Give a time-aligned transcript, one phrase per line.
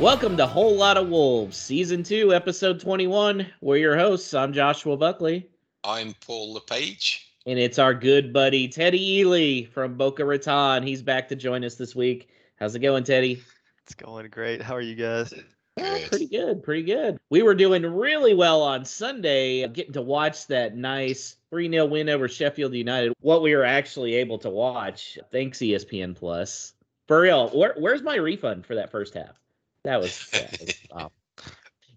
[0.00, 3.46] Welcome to Whole Lot of Wolves, Season 2, Episode 21.
[3.60, 4.34] We're your hosts.
[4.34, 5.48] I'm Joshua Buckley.
[5.84, 7.32] I'm Paul LePage.
[7.46, 10.82] And it's our good buddy, Teddy Ely from Boca Raton.
[10.82, 12.28] He's back to join us this week.
[12.56, 13.40] How's it going, Teddy?
[13.84, 14.60] It's going great.
[14.60, 15.32] How are you guys?
[15.78, 17.16] Oh, pretty good, pretty good.
[17.30, 22.08] We were doing really well on Sunday, getting to watch that nice 3 0 win
[22.08, 23.12] over Sheffield United.
[23.20, 26.72] What we were actually able to watch, thanks ESPN Plus.
[27.06, 29.40] For real, where, where's my refund for that first half?
[29.84, 31.10] That was, that was.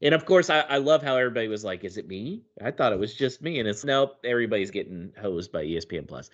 [0.01, 2.93] And of course, I, I love how everybody was like, "Is it me?" I thought
[2.93, 4.17] it was just me, and it's nope.
[4.23, 6.29] Everybody's getting hosed by ESPN Plus.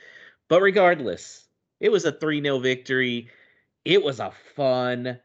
[0.50, 1.46] But regardless,
[1.80, 3.30] it was a three 0 victory.
[3.86, 5.20] It was a fun,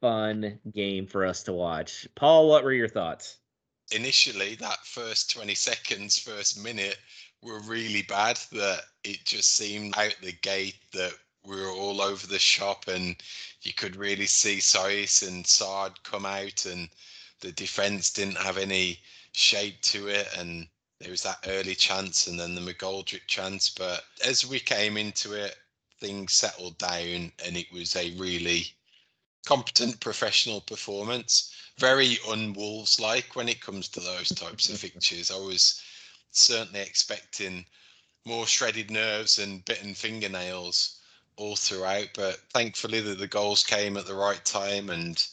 [0.00, 2.06] fun game for us to watch.
[2.14, 3.38] Paul, what were your thoughts?
[3.92, 6.98] Initially, that first twenty seconds, first minute,
[7.42, 8.38] were really bad.
[8.52, 11.12] That it just seemed out the gate that
[11.44, 13.16] we were all over the shop, and
[13.62, 16.88] you could really see Saïss and Saad come out and
[17.40, 19.00] the defense didn't have any
[19.32, 23.70] shape to it and there was that early chance and then the McGoldrick chance.
[23.70, 25.56] But as we came into it,
[25.98, 28.72] things settled down and it was a really
[29.46, 31.54] competent professional performance.
[31.78, 35.30] Very unwolves like when it comes to those types of fixtures.
[35.30, 35.82] I was
[36.32, 37.64] certainly expecting
[38.26, 40.99] more shredded nerves and bitten fingernails
[41.40, 45.26] all throughout, but thankfully that the goals came at the right time and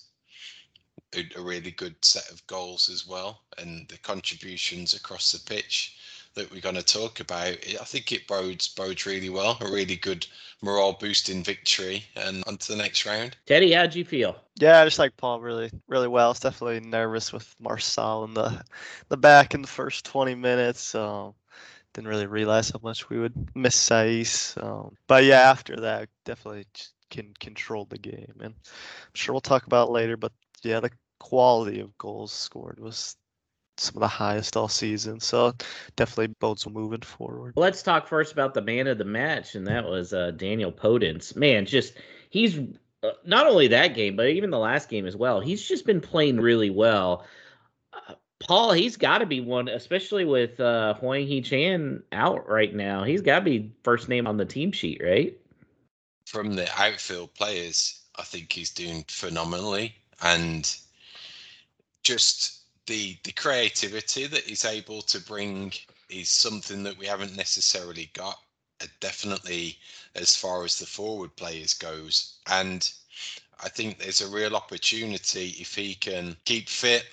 [1.15, 5.97] a, a really good set of goals as well, and the contributions across the pitch
[6.33, 9.57] that we're going to talk about, I think it bodes bodes really well.
[9.59, 10.25] A really good
[10.61, 13.35] morale boosting victory, and on to the next round.
[13.45, 14.37] Teddy, how'd you feel?
[14.59, 16.31] Yeah, just like Paul, really, really well.
[16.31, 18.63] It's definitely nervous with Marçal in the
[19.09, 20.79] the back in the first 20 minutes.
[20.79, 21.35] So
[21.97, 24.63] didn't really realize how much we would miss Saïss.
[24.63, 26.67] Um, but yeah, after that, definitely
[27.09, 30.15] can control the game, and I'm sure we'll talk about later.
[30.15, 30.31] But
[30.61, 33.15] yeah, the quality of goals scored was
[33.77, 35.19] some of the highest all season.
[35.19, 35.53] So
[35.95, 37.53] definitely bodes moving forward.
[37.55, 41.35] Let's talk first about the man of the match, and that was uh, Daniel Podence.
[41.35, 41.95] Man, just
[42.29, 42.59] he's
[43.01, 45.39] uh, not only that game, but even the last game as well.
[45.39, 47.25] He's just been playing really well.
[48.39, 53.03] Paul, he's got to be one, especially with uh, Hwang Hee-chan out right now.
[53.03, 55.35] He's got to be first name on the team sheet, right?
[56.25, 60.75] From the outfield players, I think he's doing phenomenally and
[62.03, 65.73] just the the creativity that he's able to bring
[66.09, 68.39] is something that we haven't necessarily got
[68.81, 69.77] uh, definitely
[70.15, 72.93] as far as the forward players goes and
[73.63, 77.05] i think there's a real opportunity if he can keep fit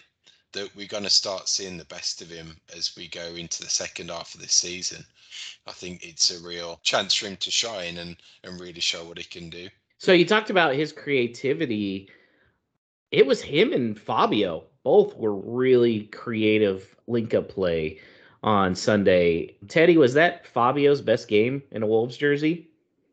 [0.55, 3.71] that we're going to start seeing the best of him as we go into the
[3.71, 5.05] second half of this season
[5.67, 9.19] i think it's a real chance for him to shine and and really show what
[9.19, 12.09] he can do so you talked about his creativity
[13.15, 14.65] it was him and Fabio.
[14.83, 18.01] Both were really creative link up play
[18.43, 19.57] on Sunday.
[19.69, 22.69] Teddy, was that Fabio's best game in a Wolves jersey,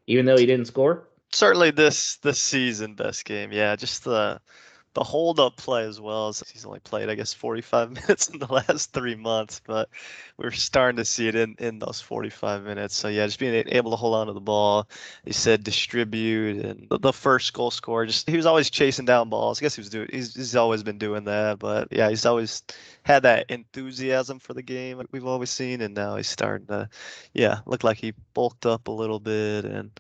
[0.08, 1.08] even though he didn't score?
[1.32, 3.52] Certainly this this season best game.
[3.52, 4.42] Yeah, just the
[4.94, 8.40] the hold up play as well as he's only played i guess 45 minutes in
[8.40, 9.90] the last three months but
[10.38, 12.96] we're starting to see it in in those 45 minutes.
[12.96, 14.88] So yeah just being able to hold on to the ball
[15.24, 19.30] he said distribute and the, the first goal scorer just he was always chasing down
[19.30, 19.60] balls.
[19.60, 22.64] I guess he was doing he's, he's always been doing that but yeah he's always
[23.04, 26.90] had that enthusiasm for the game we've always seen and now he's starting to
[27.34, 29.92] yeah look like he bulked up a little bit and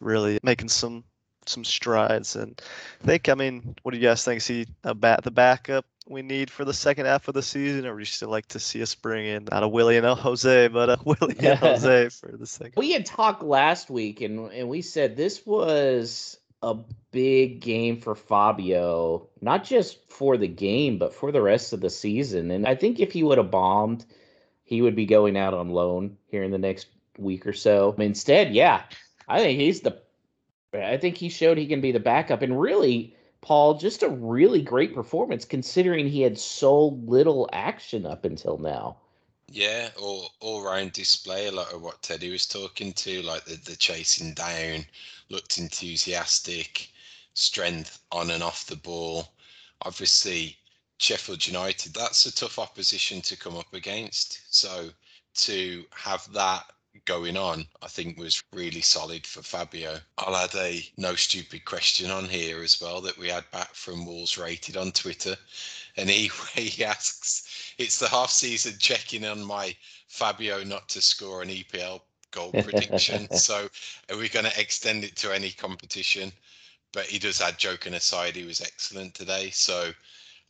[0.00, 1.04] really making some
[1.46, 2.36] some strides.
[2.36, 2.60] And
[3.02, 4.38] I think, I mean, what do you guys think?
[4.38, 7.86] Is he uh, bat the backup we need for the second half of the season,
[7.86, 10.14] or would you still like to see us bring in not a Willie and a
[10.14, 12.74] Jose, but a Willie and Jose for the second?
[12.76, 16.76] We had talked last week, and and we said this was a
[17.12, 21.90] big game for Fabio, not just for the game, but for the rest of the
[21.90, 22.50] season.
[22.50, 24.04] And I think if he would have bombed,
[24.64, 27.94] he would be going out on loan here in the next week or so.
[27.98, 28.82] Instead, yeah,
[29.28, 30.02] I think he's the
[30.72, 32.42] I think he showed he can be the backup.
[32.42, 38.24] And really, Paul, just a really great performance considering he had so little action up
[38.24, 38.96] until now.
[39.48, 43.74] Yeah, all round display, a lot of what Teddy was talking to, like the, the
[43.74, 44.86] chasing down,
[45.28, 46.92] looked enthusiastic,
[47.34, 49.32] strength on and off the ball.
[49.82, 50.56] Obviously,
[50.98, 54.40] Sheffield United, that's a tough opposition to come up against.
[54.54, 54.90] So
[55.34, 56.70] to have that
[57.04, 59.98] going on, I think was really solid for Fabio.
[60.18, 64.06] I'll add a no stupid question on here as well that we had back from
[64.06, 65.36] Wolves Rated on Twitter.
[65.96, 69.74] And he, he asks, it's the half season checking on my
[70.08, 72.00] Fabio not to score an EPL
[72.30, 73.30] goal prediction.
[73.32, 73.68] so
[74.10, 76.32] are we going to extend it to any competition?
[76.92, 79.50] but he does add joking aside, he was excellent today.
[79.50, 79.92] So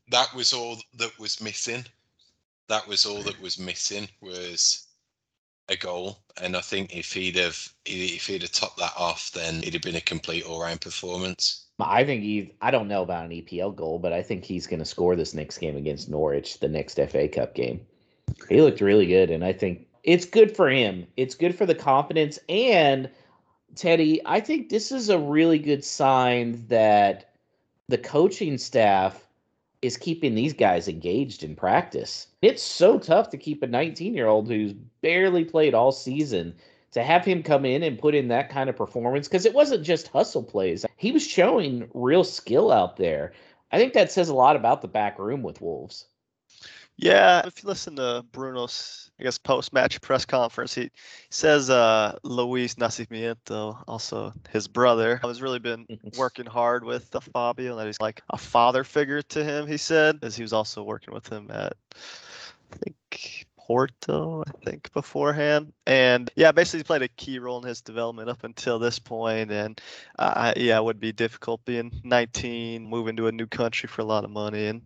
[0.09, 1.85] that was all that was missing.
[2.69, 4.87] That was all that was missing was
[5.71, 6.19] a goal.
[6.43, 9.83] And I think if he'd have if he'd have topped that off, then it'd have
[9.83, 11.67] been a complete all round performance.
[11.79, 12.53] I think he.
[12.61, 15.35] I don't know about an EPL goal, but I think he's going to score this
[15.35, 17.81] next game against Norwich, the next FA Cup game.
[18.49, 21.07] He looked really good, and I think it's good for him.
[21.17, 23.11] It's good for the confidence and
[23.75, 24.21] Teddy.
[24.27, 27.33] I think this is a really good sign that
[27.89, 29.27] the coaching staff
[29.83, 32.27] is keeping these guys engaged in practice.
[32.43, 36.55] It's so tough to keep a 19 year old who's barely played all season
[36.93, 39.85] to have him come in and put in that kind of performance because it wasn't
[39.85, 40.85] just hustle plays.
[40.97, 43.33] He was showing real skill out there.
[43.73, 46.07] I think that says a lot about the back room with Wolves.
[47.03, 50.91] Yeah, if you listen to Bruno's, I guess, post-match press conference, he
[51.31, 55.87] says uh, Luis Nascimento, also his brother, has really been
[56.19, 59.67] working hard with the Fabio, and that he's like a father figure to him.
[59.67, 61.73] He said, as he was also working with him at,
[62.71, 65.73] I think Porto, I think, beforehand.
[65.87, 69.53] And yeah, basically played a key role in his development up until this point.
[69.53, 69.81] And
[70.19, 74.05] uh, yeah, it would be difficult being 19, moving to a new country for a
[74.05, 74.83] lot of money, and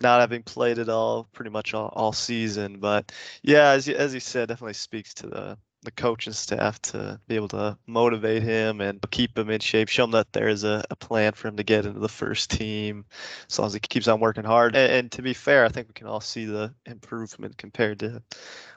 [0.00, 2.78] not having played it all pretty much all, all season.
[2.78, 3.10] But
[3.42, 7.48] yeah, as, as he said, definitely speaks to the the coaching staff to be able
[7.48, 10.96] to motivate him and keep him in shape, show him that there is a, a
[10.96, 13.04] plan for him to get into the first team
[13.48, 14.74] as long as he keeps on working hard.
[14.74, 18.22] And, and, to be fair, I think we can all see the improvement compared to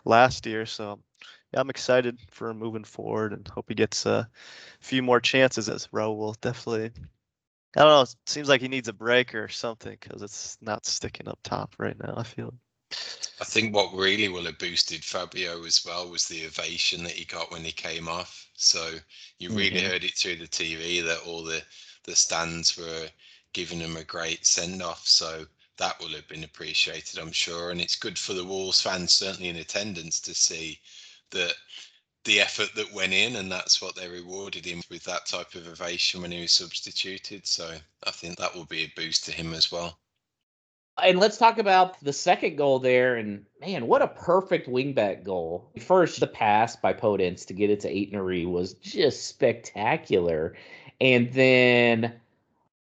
[0.05, 0.65] last year.
[0.65, 0.99] So
[1.53, 4.29] yeah, I'm excited for him moving forward and hope he gets a
[4.79, 6.91] few more chances as Raul definitely.
[7.75, 8.01] I don't know.
[8.01, 11.75] It seems like he needs a break or something because it's not sticking up top
[11.77, 12.13] right now.
[12.17, 12.53] I feel.
[13.39, 17.25] I think what really will have boosted Fabio as well was the ovation that he
[17.25, 18.47] got when he came off.
[18.55, 18.99] So
[19.39, 19.89] you really mm-hmm.
[19.89, 21.63] heard it through the TV that all the
[22.03, 23.09] the stands were
[23.53, 25.07] giving him a great send off.
[25.07, 25.45] So
[25.77, 27.71] that will have been appreciated, I'm sure.
[27.71, 30.79] And it's good for the Wolves fans, certainly in attendance, to see
[31.31, 31.55] that
[32.23, 35.67] the effort that went in, and that's what they rewarded him with that type of
[35.67, 37.47] ovation when he was substituted.
[37.47, 39.97] So I think that will be a boost to him as well.
[41.03, 43.15] And let's talk about the second goal there.
[43.15, 45.71] And man, what a perfect wingback goal.
[45.79, 50.55] First, the pass by Podence to get it to Aït-Nouri was just spectacular.
[50.99, 52.13] And then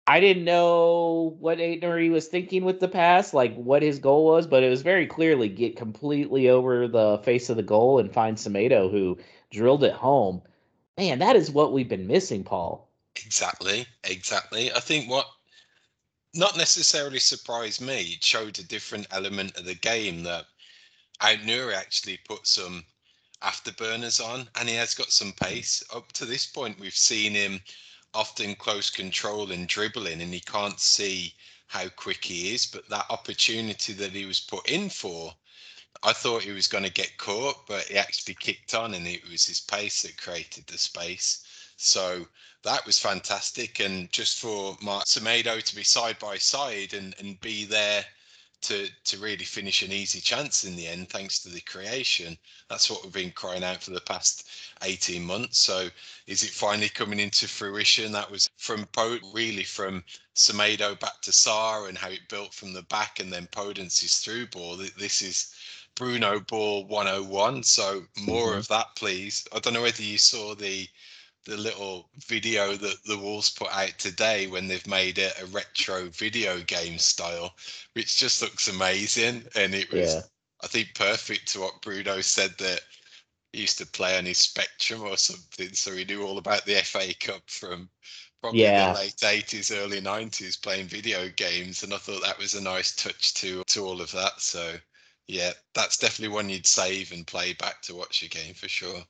[0.06, 4.46] I didn't know what Aït-Nouri was thinking with the pass, like what his goal was,
[4.46, 8.36] but it was very clearly get completely over the face of the goal and find
[8.36, 9.16] Semedo who
[9.50, 10.42] drilled it home.
[10.98, 12.90] Man, that is what we've been missing, Paul.
[13.24, 14.72] Exactly, exactly.
[14.72, 15.26] I think what
[16.34, 18.00] not necessarily surprised me.
[18.00, 20.46] It showed a different element of the game that
[21.20, 22.84] Aït-Nouri actually put some
[23.40, 25.44] afterburners on, and he has got some hmm.
[25.44, 25.82] pace.
[25.92, 27.62] Up to this point, we've seen him
[28.14, 31.34] often close control and dribbling, and he can't see
[31.68, 32.66] how quick he is.
[32.66, 35.34] But that opportunity that he was put in for,
[36.02, 39.28] I thought he was going to get caught, but he actually kicked on, and it
[39.28, 41.44] was his pace that created the space.
[41.76, 42.26] So
[42.62, 43.80] that was fantastic.
[43.80, 48.04] And just for Mark Semedo to be side by side and, and be there
[48.62, 52.38] to to really finish an easy chance in the end, thanks to the creation.
[52.70, 54.48] That's what we've been crying out for the past
[54.82, 55.58] 18 months.
[55.58, 55.88] So
[56.26, 58.10] is it finally coming into fruition?
[58.12, 58.88] That was from
[59.34, 60.02] really from
[60.34, 64.46] Semedo back to Sá and how it built from the back and then Podence's through
[64.46, 64.76] ball.
[64.76, 65.54] This is
[65.94, 67.62] Bruno ball 101.
[67.64, 68.58] So more mm-hmm.
[68.58, 69.46] of that, please.
[69.54, 70.88] I don't know whether you saw the
[71.44, 76.08] the little video that the Wolves put out today when they've made it a retro
[76.10, 77.54] video game style,
[77.92, 79.44] which just looks amazing.
[79.54, 80.20] And it was, yeah.
[80.62, 82.80] I think, perfect to what Bruno said that
[83.52, 85.72] he used to play on his Spectrum or something.
[85.74, 87.88] So he knew all about the FA Cup from
[88.40, 88.92] probably yeah.
[88.92, 91.82] the late 80s, early 90s playing video games.
[91.82, 94.40] And I thought that was a nice touch to, to all of that.
[94.40, 94.74] So,
[95.28, 99.04] yeah, that's definitely one you'd save and play back to watch a game for sure.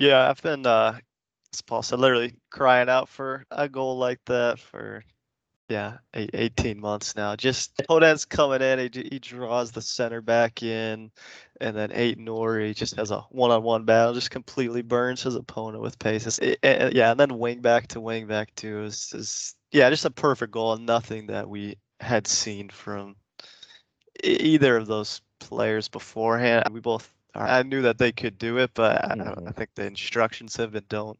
[0.00, 0.98] Yeah, I've been, uh,
[1.52, 5.04] as Paul said, literally crying out for a goal like that for,
[5.68, 7.36] yeah, eight, 18 months now.
[7.36, 11.10] Just Podence coming in, he, he draws the center back in,
[11.60, 16.38] and then Aït-Nouri just has a one-on-one battle, just completely burns his opponent with pace.
[16.38, 20.06] It, it, yeah, and then wing back to wing back too is, is yeah, just
[20.06, 20.78] a perfect goal.
[20.78, 23.16] Nothing that we had seen from
[24.24, 26.70] either of those players beforehand.
[26.72, 29.48] We both I knew that they could do it, but I, mm-hmm.
[29.48, 31.18] I think the instructions have been don't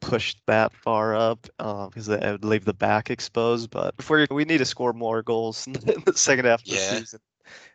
[0.00, 3.70] push that far up because um, it would leave the back exposed.
[3.70, 6.76] But before we need to score more goals in the second half of yeah.
[6.76, 7.20] the season.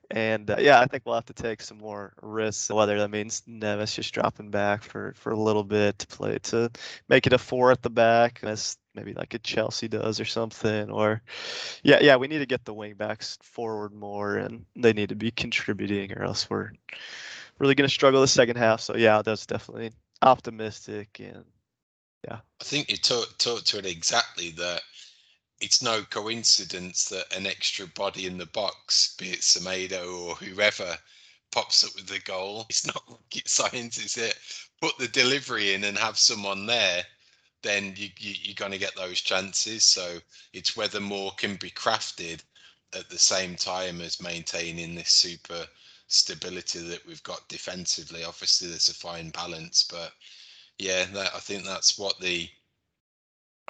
[0.10, 2.69] And uh, yeah, I think we'll have to take some more risks.
[2.69, 6.72] Whether that means Neves just dropping back for, for a little bit to play to
[7.10, 10.89] make it a four at the back, as maybe like a Chelsea does or something.
[10.89, 11.22] Or
[11.84, 15.31] yeah, yeah, we need to get the wingbacks forward more, and they need to be
[15.31, 16.72] contributing, or else we're
[17.60, 18.82] really going to struggle the second half.
[18.82, 21.46] So yeah, that's definitely optimistic and
[22.28, 22.40] yeah.
[22.60, 24.82] I think you talked talk to it exactly that
[25.60, 30.98] it's no coincidence that an extra body in the box, be it Semedo or whoever,
[31.52, 32.66] pops up with the goal.
[32.70, 34.38] It's not rocket science, is it?
[34.82, 37.04] Put the delivery in and have someone there,
[37.64, 39.84] then you, you, you're going to get those chances.
[39.84, 40.20] So
[40.54, 42.42] it's whether more can be crafted
[42.94, 45.66] at the same time as maintaining this super
[46.08, 48.24] stability that we've got defensively.
[48.24, 50.14] Obviously, there's a fine balance, but
[50.80, 52.50] yeah, that, I think that's what the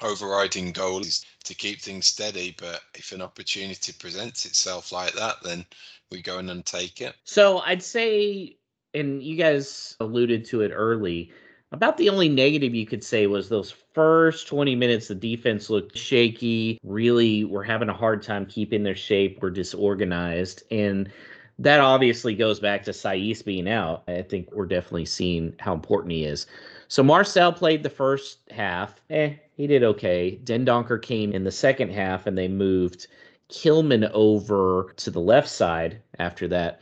[0.02, 2.54] overriding goal is to keep things steady.
[2.58, 5.64] But if an opportunity presents itself like that, then
[6.10, 7.14] we go in and take it.
[7.24, 8.56] So I'd say,
[8.94, 11.32] and you guys alluded to it early,
[11.72, 15.98] about the only negative you could say was those first 20 minutes, the defense looked
[15.98, 16.78] shaky.
[16.82, 19.40] Really, we're having a hard time keeping their shape.
[19.42, 20.62] We're disorganized.
[20.70, 21.10] And
[21.58, 24.04] that obviously goes back to Saïss being out.
[24.08, 26.46] I think we're definitely seeing how important he is.
[26.86, 29.00] So Marçal played the first half.
[29.10, 30.38] Eh, he did okay.
[30.44, 33.08] Dendoncker came in the second half and they moved
[33.50, 36.80] Kilman over to the left side after that.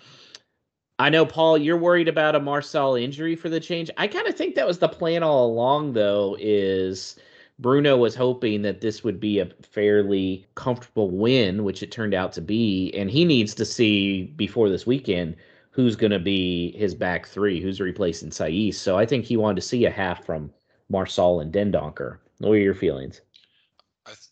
[0.99, 3.91] I know, Paul, you're worried about a Marçal injury for the change.
[3.99, 7.17] I kind of think that was the plan all along, though, is
[7.59, 12.33] Bruno was hoping that this would be a fairly comfortable win, which it turned out
[12.35, 12.93] to be.
[12.95, 15.37] And he needs to see before this weekend
[15.71, 18.75] who's going to be his back three, who's replacing Saïss.
[18.75, 20.51] So I think he wanted to see a half from
[20.93, 22.19] Marçal and Dendoncker.
[22.39, 23.23] What are your feelings?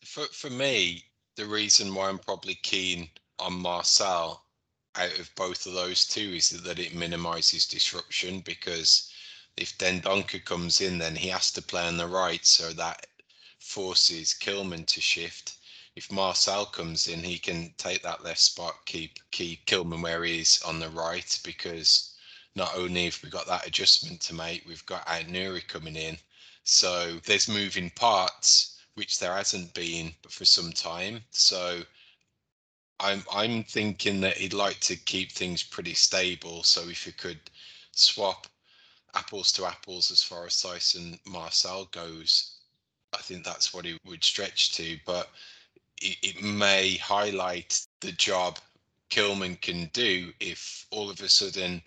[0.05, 1.05] For, for me,
[1.37, 4.39] the reason why I'm probably keen on Marçal
[4.97, 9.11] out of both of those two is that it minimises disruption because
[9.57, 13.07] if Dendoncker comes in, then he has to play on the right, so that
[13.65, 15.57] forces Kilman to shift
[15.97, 20.41] if Marçal comes in, he can take that left spot, keep keep Kilman where he
[20.41, 22.17] is on the right, because
[22.57, 26.19] not only have we got that adjustment to make, we've got Aït-Nouri coming in.
[26.65, 31.25] So there's moving parts, which there hasn't been for some time.
[31.31, 31.85] So
[32.99, 36.65] I'm I'm thinking that he'd like to keep things pretty stable.
[36.65, 37.41] So if you could
[37.93, 38.49] swap
[39.15, 42.54] apples to apples as far as and Marçal goes,
[43.15, 44.99] I think that's what he would stretch to.
[45.07, 45.31] But
[46.03, 48.59] it, it may highlight the job
[49.11, 51.83] Kilman can do if all of a sudden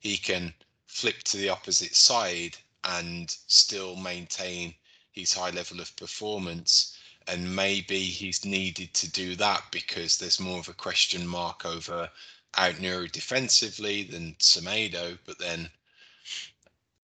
[0.00, 0.52] he can
[0.86, 4.74] flip to the opposite side and still maintain
[5.12, 6.98] his high level of performance.
[7.28, 12.10] And maybe he's needed to do that because there's more of a question mark over
[12.54, 15.16] Aït-Nouri defensively than Semedo.
[15.24, 15.70] But then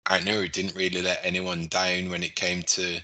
[0.06, 3.02] Aït-Nouri didn't really let anyone down when it came to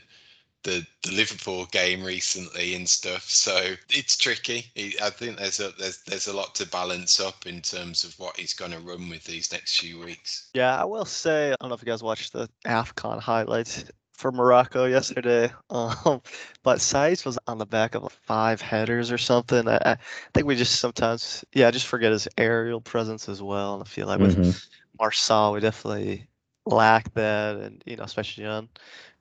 [0.64, 3.30] the the Liverpool game recently and stuff.
[3.30, 4.72] So it's tricky.
[5.02, 8.38] I think there's a there's there's a lot to balance up in terms of what
[8.38, 10.50] he's going to run with these next few weeks.
[10.54, 14.32] Yeah, I will say I don't know if you guys watched the Afcon highlights for
[14.32, 15.52] Morocco yesterday.
[15.70, 16.22] Um,
[16.62, 19.68] but Saïss was on the back of five headers or something.
[19.68, 19.98] I, I,
[20.34, 23.74] think we just sometimes, yeah, just forget his aerial presence as well.
[23.74, 25.04] And I feel like with mm-hmm.
[25.04, 26.28] Marçal, we definitely
[26.66, 28.70] lack that, and you know, especially on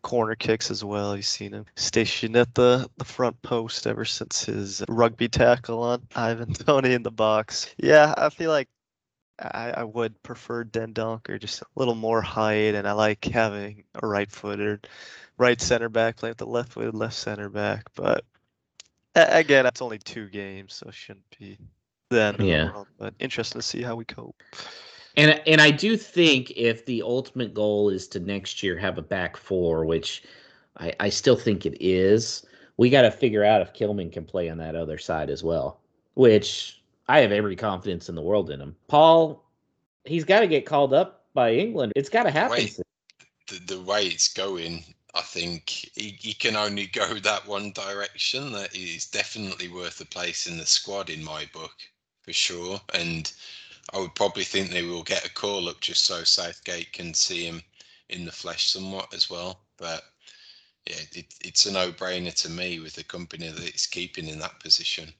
[0.03, 1.17] corner kicks as well.
[1.17, 6.03] You've seen him stationed at the, the front post ever since his rugby tackle on
[6.15, 7.75] Ivan Toney in the box.
[7.79, 8.69] Yeah, I feel like
[9.39, 14.07] I, I would prefer Dendoncker, just a little more height, and I like having a
[14.07, 14.87] right footed
[15.39, 17.87] right center back playing with the left footed left center back.
[17.95, 18.25] But
[19.15, 21.59] again, that's only two games, so it shouldn't be
[22.11, 22.37] then.
[22.39, 22.85] Yeah.
[22.99, 24.43] But interesting to see how we cope.
[25.17, 29.03] And and I do think if the ultimate goal is to next year have a
[29.03, 30.23] back four, which
[30.79, 34.49] I, I still think it is, we got to figure out if Kilman can play
[34.49, 35.81] on that other side as well.
[36.15, 38.77] Which I have every confidence in the world in him.
[38.89, 39.45] Paul,
[40.05, 41.93] he's got to get called up by England.
[41.97, 42.69] It's got to happen.
[43.49, 48.53] The the way it's going, I think he, he can only go that one direction.
[48.53, 51.75] That is definitely worth a place in the squad in my book
[52.23, 52.81] for sure.
[52.95, 53.31] And
[53.93, 57.45] I would probably think they will get a call up just so Southgate can see
[57.45, 57.63] him
[58.09, 59.61] in the flesh somewhat as well.
[59.77, 60.03] But
[60.87, 64.61] yeah, it, it's a no-brainer to me with the company that it's keeping in that
[64.61, 65.13] position.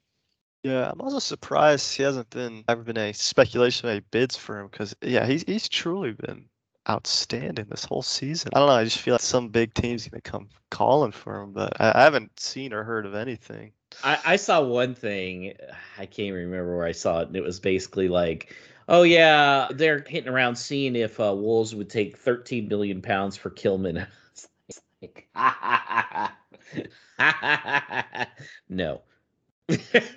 [0.63, 4.69] Yeah, I'm also surprised he hasn't been ever been a speculation any bids for him
[4.69, 6.49] because yeah, he's he's truly been
[6.89, 8.51] outstanding this whole season.
[8.55, 8.75] I don't know.
[8.75, 12.03] I just feel like some big team's gonna come calling for him, but I, I
[12.03, 13.73] haven't seen or heard of anything.
[14.05, 15.55] I, I saw one thing.
[15.99, 18.55] I can't remember where I saw it, and it was basically like,
[18.89, 23.51] "Oh yeah, they're hitting around seeing if uh, Wolves would take 13 million pounds for
[23.51, 24.07] Kilman."
[28.69, 29.01] no.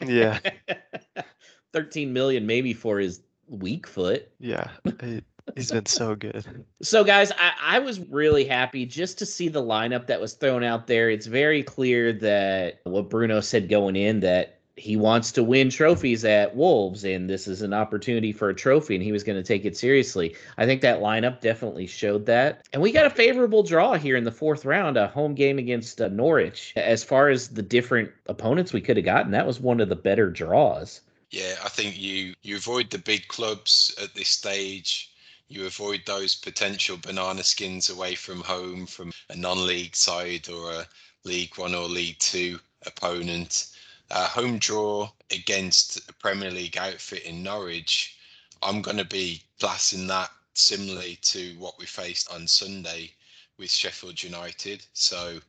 [0.06, 0.40] Yeah.
[1.74, 4.30] 13 million maybe for his weak foot.
[4.40, 4.70] Yeah,
[5.02, 5.22] he,
[5.56, 6.66] he's been so good.
[6.82, 10.64] So, guys, I, I was really happy just to see the lineup that was thrown
[10.64, 11.10] out there.
[11.10, 16.26] It's very clear that what Bruno said going in that he wants to win trophies
[16.26, 19.48] at Wolves, and this is an opportunity for a trophy, and he was going to
[19.48, 20.36] take it seriously.
[20.58, 22.68] I think that lineup definitely showed that.
[22.74, 26.02] And we got a favorable draw here in the fourth round, a home game against
[26.02, 26.74] uh, Norwich.
[26.76, 29.96] As far as the different opponents we could have gotten, that was one of the
[29.96, 31.02] better draws.
[31.32, 35.12] Yeah, I think you you avoid the big clubs at this stage.
[35.48, 40.88] You avoid those potential banana skins away from home from a non-league side or a
[41.24, 43.68] League One or League Two opponent
[44.12, 48.18] uh, home draw against a Premier League outfit in Norwich,
[48.62, 53.14] I'm going to be classing that similarly to what we faced on Sunday
[53.58, 54.86] with Sheffield United.
[54.94, 55.40] So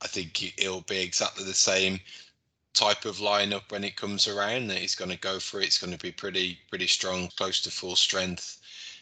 [0.00, 2.00] I think it'll be exactly the same
[2.74, 5.66] type of lineup when it comes around that he's going to go for it.
[5.66, 8.58] It's going to be pretty pretty strong, close to full strength,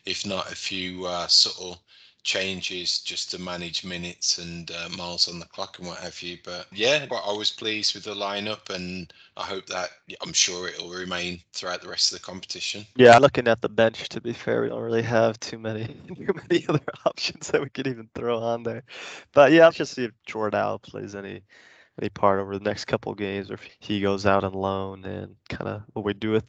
[0.07, 1.81] if not a few uh, subtle
[2.25, 6.39] changes just to manage minutes and uh, miles on the clock and what have you.
[6.43, 9.91] But yeah, I was pleased with the lineup, and I hope that
[10.23, 12.87] I'm sure it'll remain throughout the rest of the competition.
[12.97, 15.85] Yeah, looking at the bench, to be fair, we don't really have too many
[16.17, 18.83] too many other options that we could even throw on there.
[19.33, 21.43] But yeah, let's just see if Jordan plays any
[22.01, 25.37] any part over the next couple games, or if he goes out on loan and
[25.49, 26.45] kind of what we do with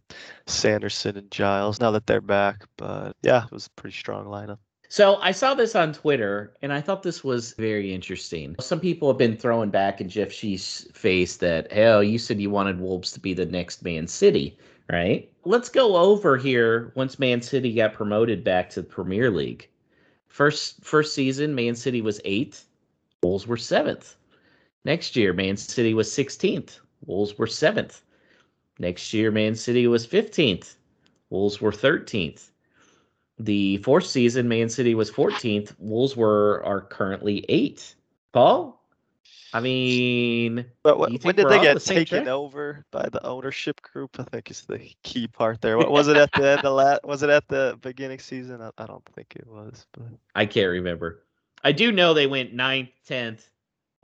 [0.48, 2.66] Sanderson and Giles now that they're back.
[2.78, 4.58] But yeah, it was a pretty strong lineup.
[4.88, 8.56] So I saw this on Twitter and I thought this was very interesting.
[8.60, 12.50] Some people have been throwing back in Jeff Shi's face that, hell, you said you
[12.50, 14.58] wanted Wolves to be the next Man City,
[14.90, 15.30] right?
[15.44, 19.68] Let's go over here once Man City got promoted back to the Premier League.
[20.28, 22.68] First first season, Man City was eighth,
[23.24, 24.16] Wolves were seventh.
[24.86, 28.04] Next year, Man City was 16th, Wolves were seventh.
[28.80, 30.76] Next year, Man City was 15th,
[31.30, 32.50] Wolves were 13th.
[33.40, 35.76] The fourth season, Man City was 14th.
[35.78, 37.96] Wolves were are currently eighth.
[38.32, 38.82] Paul,
[39.54, 42.28] I mean, but what, when did they get the taken track?
[42.28, 44.20] over by the ownership group?
[44.20, 45.78] I think is the key part there.
[45.78, 46.62] What was it at the end?
[46.64, 48.62] The last was it at the beginning season?
[48.62, 51.24] I, I don't think it was, but I can't remember.
[51.64, 53.50] I do know they went ninth, tenth,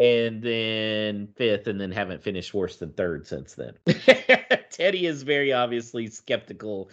[0.02, 3.74] and then fifth, and then haven't finished worse than third since then.
[4.72, 6.90] Teddy is very obviously skeptical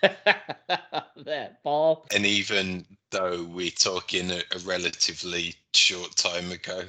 [0.00, 2.06] that Paul.
[2.14, 6.84] And even though we're talking a, a, relatively short time ago,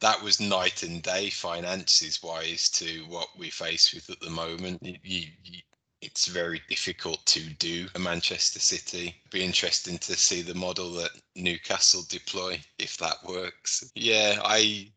[0.00, 4.80] that was night and day finances wise to what we face with at the moment.
[4.82, 4.96] You,
[5.44, 5.60] you,
[6.02, 9.14] it's very difficult to do a Manchester City.
[9.30, 13.90] Be interesting to see the model that Newcastle deploy if that works.
[13.94, 14.90] Yeah, I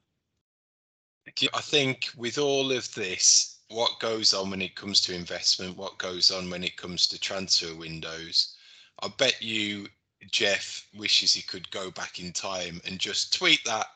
[1.53, 5.97] I think with all of this, what goes on when it comes to investment, what
[5.97, 8.55] goes on when it comes to transfer windows,
[9.01, 9.87] I bet you
[10.31, 13.87] Jeff wishes he could go back in time and just tweet that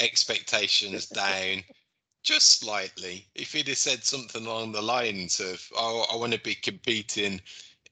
[0.00, 1.64] expectations down
[2.28, 3.26] just slightly.
[3.34, 7.40] If he'd have said something along the lines of, "Oh, I want to be competing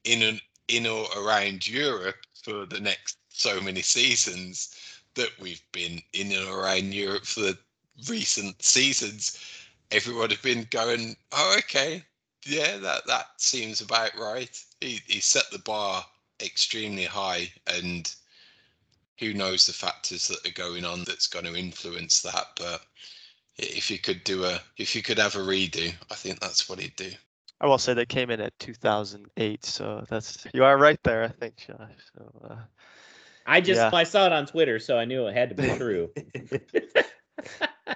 [0.03, 4.75] in and in or around Europe for the next so many seasons
[5.15, 7.57] that we've been in and around Europe for the
[8.05, 9.39] recent seasons,
[9.89, 12.05] everyone would have been going, "Oh, okay,
[12.45, 16.05] yeah, that that seems about right." He he set the bar
[16.39, 18.13] extremely high, and
[19.17, 22.49] who knows the factors that are going on that's going to influence that.
[22.55, 22.85] But
[23.57, 26.79] if you could do a, if you could have a redo, I think that's what
[26.79, 27.11] he'd do.
[27.59, 31.29] I will say they came in at 2008, so that's you are right there, I
[31.29, 31.89] think, Josh.
[32.15, 32.55] So, uh,
[33.47, 33.89] I just yeah.
[33.91, 36.11] I saw it on Twitter, so I knew it had to be true.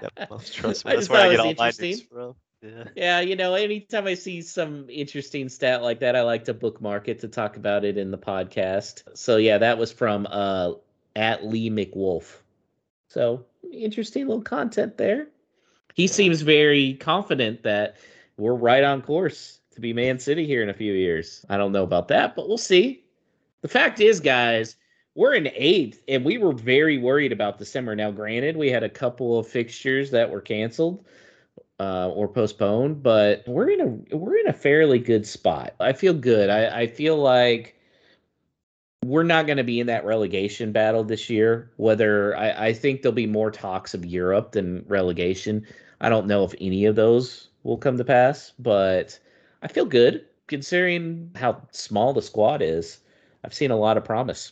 [0.01, 2.35] yep, well, trust me, that's where I get all my news from.
[2.63, 2.83] Yeah.
[2.95, 7.07] yeah, you know, anytime I see some interesting stat like that, I like to bookmark
[7.07, 9.17] it to talk about it in the podcast.
[9.17, 10.73] So yeah, that was from uh
[11.15, 12.37] at Lee McWolf.
[13.09, 15.27] So interesting little content there.
[15.93, 17.97] He seems very confident that
[18.37, 21.45] we're right on course to be Man City here in a few years.
[21.49, 23.05] I don't know about that, but we'll see.
[23.61, 24.75] The fact is, guys,
[25.15, 27.95] we're in eighth, and we were very worried about December.
[27.95, 31.05] Now, granted, we had a couple of fixtures that were canceled
[31.79, 35.75] uh, or postponed, but we're in a we're in a fairly good spot.
[35.79, 36.49] I feel good.
[36.49, 37.75] I, I feel like
[39.03, 41.71] we're not going to be in that relegation battle this year.
[41.77, 45.65] Whether I, I think there'll be more talks of Europe than relegation.
[46.01, 49.17] I don't know if any of those will come to pass, but
[49.61, 52.99] I feel good considering how small the squad is.
[53.43, 54.51] I've seen a lot of promise.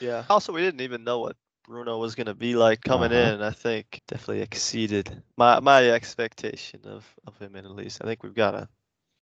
[0.00, 0.24] Yeah.
[0.30, 3.34] Also, we didn't even know what Bruno was going to be like coming Uh-huh.
[3.34, 3.42] in.
[3.42, 8.00] I think definitely exceeded my my expectation of of him at least.
[8.02, 8.68] I think we've got a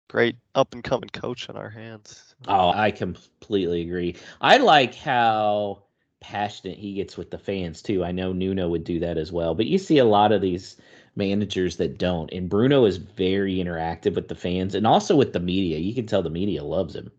[0.09, 2.35] great up and coming coach on our hands.
[2.47, 4.17] Oh, I completely agree.
[4.41, 5.83] I like how
[6.21, 8.05] passionate he gets with the fans too.
[8.05, 10.77] I know Nuno would do that as well, but you see a lot of these
[11.17, 12.33] managers that don't.
[12.33, 15.79] And Bruno is very interactive with the fans and also with the media.
[15.79, 17.11] You can tell the media loves him.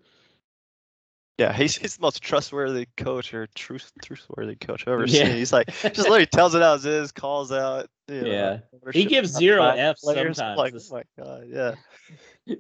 [1.38, 5.28] Yeah, he's, he's the most trustworthy coach or truth truthworthy coach I've ever Yeah.
[5.28, 5.38] seen.
[5.38, 7.90] He's like just literally tells it as is, calls out.
[8.10, 8.58] You know, Yeah.
[8.92, 10.38] He gives zero Fs players.
[10.38, 10.92] sometimes.
[10.92, 11.76] Like, oh my god, yeah.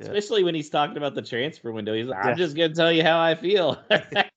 [0.02, 1.94] Especially when he's talking about the transfer window.
[1.94, 3.82] He's like, I'm just gonna tell you how I feel.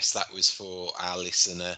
[0.00, 1.76] request, that was for our listener,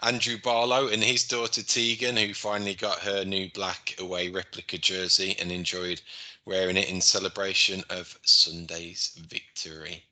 [0.00, 5.34] Andrew Barlow, and his daughter Tegan, who finally got her new black away replica jersey
[5.40, 6.00] and enjoyed
[6.44, 10.04] wearing it in celebration of Sunday's victory.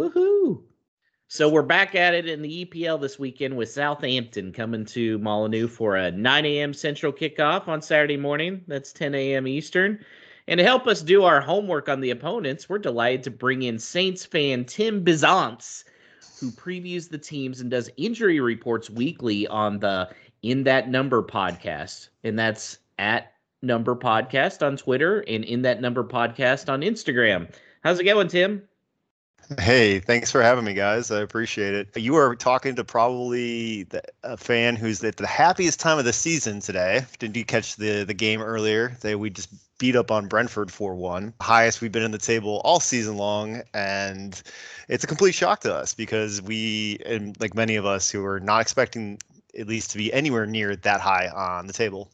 [0.00, 0.62] Woohoo!
[1.28, 5.68] So we're back at it in the EPL this weekend with Southampton coming to Molineux
[5.68, 6.72] for a 9 a.m.
[6.72, 8.62] Central kickoff on Saturday morning.
[8.66, 9.46] That's 10 a.m.
[9.46, 10.02] Eastern.
[10.48, 13.78] And to help us do our homework on the opponents, we're delighted to bring in
[13.78, 15.84] Saints fan Tim Bizance,
[16.40, 20.08] who previews the teams and does injury reports weekly on the
[20.42, 22.08] In That Number podcast.
[22.22, 27.50] And that's at Number Podcast on Twitter and In That Number Podcast on Instagram.
[27.82, 28.62] How's it going, Tim?
[29.58, 31.10] Hey, thanks for having me, guys.
[31.10, 31.96] I appreciate it.
[31.96, 36.12] You are talking to probably the, a fan who's at the happiest time of the
[36.12, 37.04] season today.
[37.18, 38.96] Didn't you catch the the game earlier?
[39.02, 41.32] They we just beat up on Brentford 4-1.
[41.40, 44.40] Highest we've been in the table all season long and
[44.88, 48.40] it's a complete shock to us because we and like many of us who were
[48.40, 49.18] not expecting
[49.58, 52.10] at least to be anywhere near that high on the table.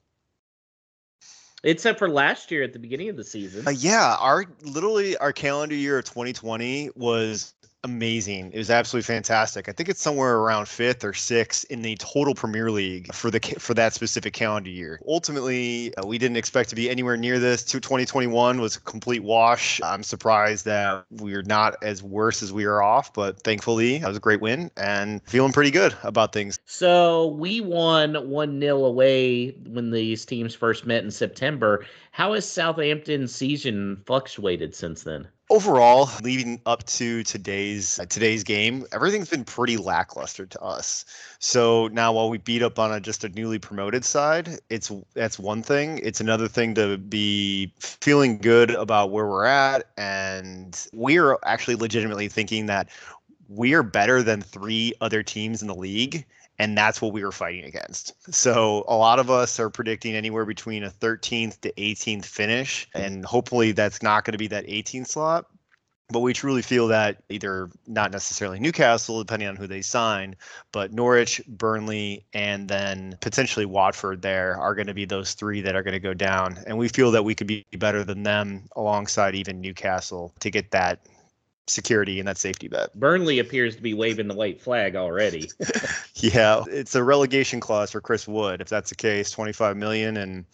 [1.63, 3.67] Except for last year at the beginning of the season.
[3.67, 7.53] Uh, yeah, our literally our calendar year of 2020 was
[7.85, 8.51] amazing.
[8.53, 9.69] It was absolutely fantastic.
[9.69, 13.41] I think it's somewhere around fifth or sixth in the total Premier League for the
[13.59, 15.01] for that specific calendar year.
[15.07, 17.65] Ultimately, uh, we didn't expect to be anywhere near this.
[17.65, 19.81] 2021 was a complete wash.
[19.83, 24.17] I'm surprised that we're not as worse as we are off, but thankfully that was
[24.17, 26.59] a great win and feeling pretty good about things.
[26.67, 31.85] So we won 1 0 away when these teams first met in September.
[32.13, 35.29] How has Southampton's season fluctuated since then?
[35.51, 41.05] Overall leading up to today's uh, today's game everything's been pretty lackluster to us.
[41.41, 45.39] So now while we beat up on a just a newly promoted side it's that's
[45.39, 45.99] one thing.
[45.99, 52.29] It's another thing to be feeling good about where we're at and we're actually legitimately
[52.29, 52.89] thinking that
[53.49, 56.25] we are better than three other teams in the league
[56.61, 58.13] and that's what we were fighting against.
[58.33, 63.25] So a lot of us are predicting anywhere between a 13th to 18th finish, and
[63.25, 65.47] hopefully that's not going to be that 18th slot.
[66.11, 70.37] But we truly feel that either not necessarily Newcastle, depending on who they sign,
[70.71, 75.75] but Norwich, Burnley, and then potentially Watford there are going to be those three that
[75.75, 76.59] are going to go down.
[76.67, 80.73] And we feel that we could be better than them alongside even Newcastle to get
[80.73, 81.07] that
[81.71, 82.95] security and that safety bet.
[82.95, 85.51] Burnley appears to be waving the white flag already.
[86.23, 88.61] Yeah, it's a relegation clause for Chris Wood.
[88.61, 90.45] If that's the case, 25 million and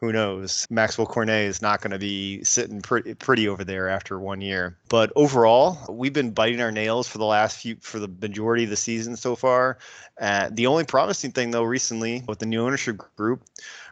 [0.00, 0.66] who knows?
[0.70, 4.76] Maxwell Cornet is not going to be sitting pretty pretty over there after one year.
[4.88, 8.70] But overall, we've been biting our nails for the last few for the majority of
[8.70, 9.78] the season so far.
[10.20, 13.42] Uh, the only promising thing though recently with the new ownership group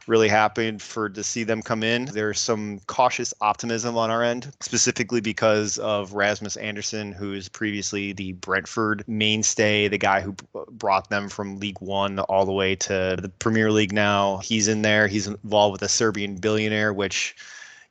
[0.07, 2.07] really happy for to see them come in.
[2.07, 8.13] There's some cautious optimism on our end, specifically because of Rasmus Ankersen, who is previously
[8.13, 10.35] the Brentford mainstay, the guy who
[10.71, 14.39] brought them from League One all the way to the Premier League now.
[14.39, 15.09] He's in there.
[15.09, 17.37] He's involved with a Serbian billionaire, which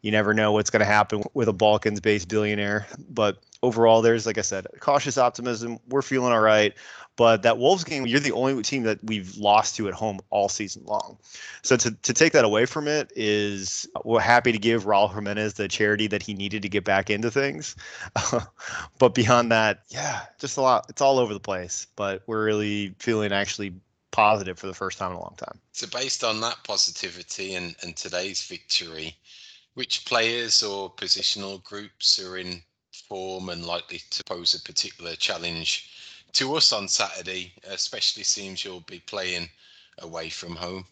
[0.01, 2.87] you never know what's going to happen with a Balkans based billionaire.
[3.09, 5.79] But overall, there's, like I said, cautious optimism.
[5.89, 6.73] We're feeling all right.
[7.17, 10.49] But that Wolves game, you're the only team that we've lost to at home all
[10.49, 11.17] season long.
[11.61, 15.13] So to, to take that away from it is uh, we're happy to give Raul
[15.13, 17.75] Jimenez the charity that he needed to get back into things.
[18.99, 20.87] but beyond that, yeah, just a lot.
[20.89, 21.87] It's all over the place.
[21.95, 23.73] But we're really feeling actually
[24.11, 25.59] positive for the first time in a long time.
[25.71, 29.15] So, based on that positivity and, and today's victory,
[29.75, 32.61] which players or positional groups are in
[33.07, 35.89] form and likely to pose a particular challenge
[36.35, 39.49] to us on Saturday, especially seems you'll be playing
[39.99, 40.85] away from home.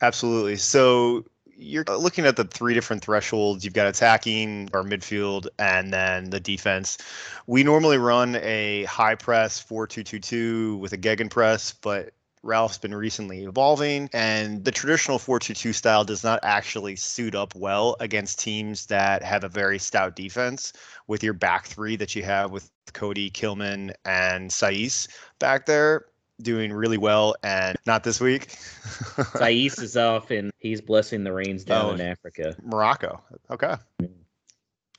[0.00, 0.56] Absolutely.
[0.56, 1.24] So
[1.56, 3.64] you're uh, looking at the three different thresholds.
[3.64, 6.98] You've got attacking or midfield and then the defense.
[7.46, 13.44] We normally run a high press 4-2-2-2 with a Gegen press, but Ralph's been recently
[13.44, 19.22] evolving, and the traditional 4-2-2 style does not actually suit up well against teams that
[19.22, 20.72] have a very stout defense.
[21.06, 25.06] With your back three that you have with Coady Kilman and Saiss
[25.38, 26.06] back there,
[26.40, 28.48] doing really well, and not this week.
[28.48, 31.94] Saiss is off, and he's blessing the rains down Oh.
[31.94, 32.56] in Africa.
[32.62, 33.22] Morocco.
[33.50, 33.76] Okay.
[34.00, 34.06] Mm-hmm.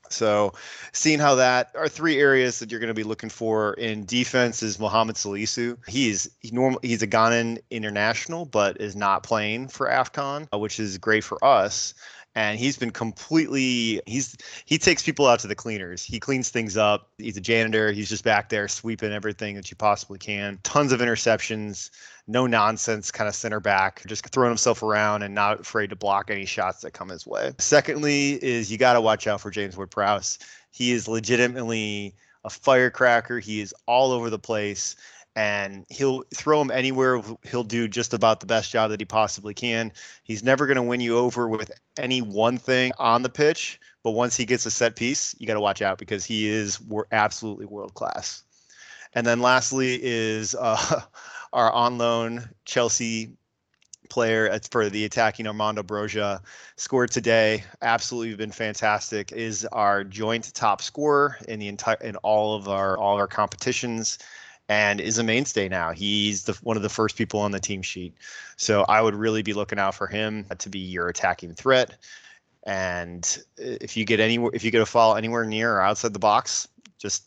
[0.09, 0.53] So,
[0.91, 4.61] seeing how that are three areas that you're going to be looking for in defense
[4.61, 5.77] is Mohamed Salisu.
[5.87, 10.79] He's he normal he's a Ghanan international, but is not playing for Afcon, uh, which
[10.79, 11.93] is great for us.
[12.35, 16.03] And he's been completely he's he takes people out to the cleaners.
[16.03, 17.09] He cleans things up.
[17.17, 17.91] He's a janitor.
[17.91, 20.59] He's just back there sweeping everything that you possibly can.
[20.63, 21.91] Tons of interceptions
[22.27, 26.31] no nonsense kind of center back, just throwing himself around and not afraid to block
[26.31, 27.51] any shots that come his way.
[27.59, 30.39] Secondly, is you got to watch out for James Ward Prowse.
[30.71, 32.15] He is legitimately
[32.45, 33.39] a firecracker.
[33.39, 34.95] He is all over the place.
[35.35, 37.21] And he'll throw him anywhere.
[37.43, 39.91] He'll do just about the best job that he possibly can.
[40.23, 43.79] He's never going to win you over with any one thing on the pitch.
[44.03, 46.79] But once he gets a set piece, you got to watch out because he is
[46.81, 48.43] wor- absolutely world class.
[49.15, 51.01] And then lastly is uh,
[51.51, 53.31] our on loan Chelsea
[54.09, 56.39] player for the attacking Armando Broja
[56.75, 57.63] scored today.
[57.81, 59.31] Absolutely been fantastic.
[59.31, 64.19] Is our joint top scorer in the entire in all of our all our competitions
[64.73, 65.91] and is a mainstay now.
[65.91, 68.15] He's the one of the first people on the team sheet.
[68.57, 71.95] So I would really be looking out for him to be your attacking threat.
[72.63, 76.19] And if you get anywhere if you get a foul anywhere near or outside the
[76.19, 77.25] box, just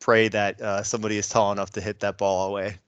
[0.00, 2.78] pray that uh, somebody is tall enough to hit that ball away.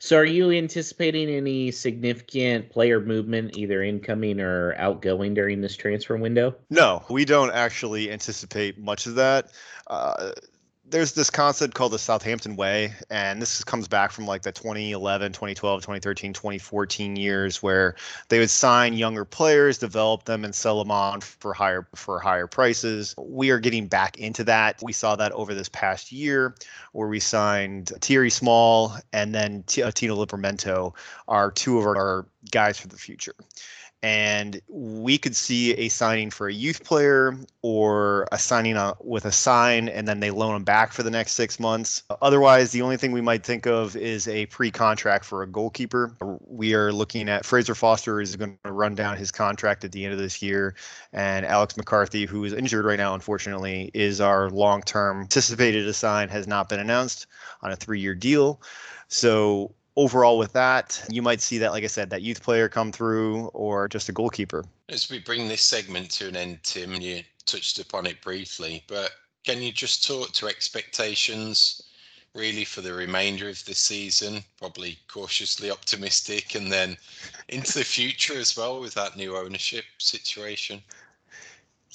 [0.00, 6.16] So, are you anticipating any significant player movement, either incoming or outgoing, during this transfer
[6.16, 6.54] window?
[6.70, 9.50] No, we don't actually anticipate much of that.
[9.88, 10.32] Uh,
[10.90, 15.32] there's this concept called the Southampton way, and this comes back from like the 2011,
[15.32, 17.94] 2012, 2013, 2014 years where
[18.28, 22.46] they would sign younger players, develop them, and sell them on for higher for higher
[22.46, 23.14] prices.
[23.18, 24.80] We are getting back into that.
[24.82, 26.54] We saw that over this past year,
[26.92, 30.94] where we signed Thierry Small and then T- Tino Livramento
[31.26, 33.34] are two of our guys for the future
[34.02, 39.32] and we could see a signing for a youth player or a signing with a
[39.32, 42.04] sign and then they loan him back for the next six months.
[42.22, 46.14] Otherwise, the only thing we might think of is a pre-contract for a goalkeeper.
[46.46, 50.04] We are looking at Fraser Forster is going to run down his contract at the
[50.04, 50.74] end of this year,
[51.12, 56.28] and Alex McCarthy, who is injured right now, unfortunately, is our long-term anticipated to sign
[56.28, 57.26] has not been announced
[57.62, 58.60] on a three-year deal.
[59.08, 62.92] So overall with that, you might see that, like I said, that youth player come
[62.92, 64.64] through or just a goalkeeper.
[64.88, 69.10] As we bring this segment to an end, Tim, you touched upon it briefly, but
[69.44, 71.82] can you just talk to expectations
[72.32, 74.44] really for the remainder of the season?
[74.56, 76.96] Probably cautiously optimistic, and then
[77.48, 80.80] into the future as well with that new ownership situation.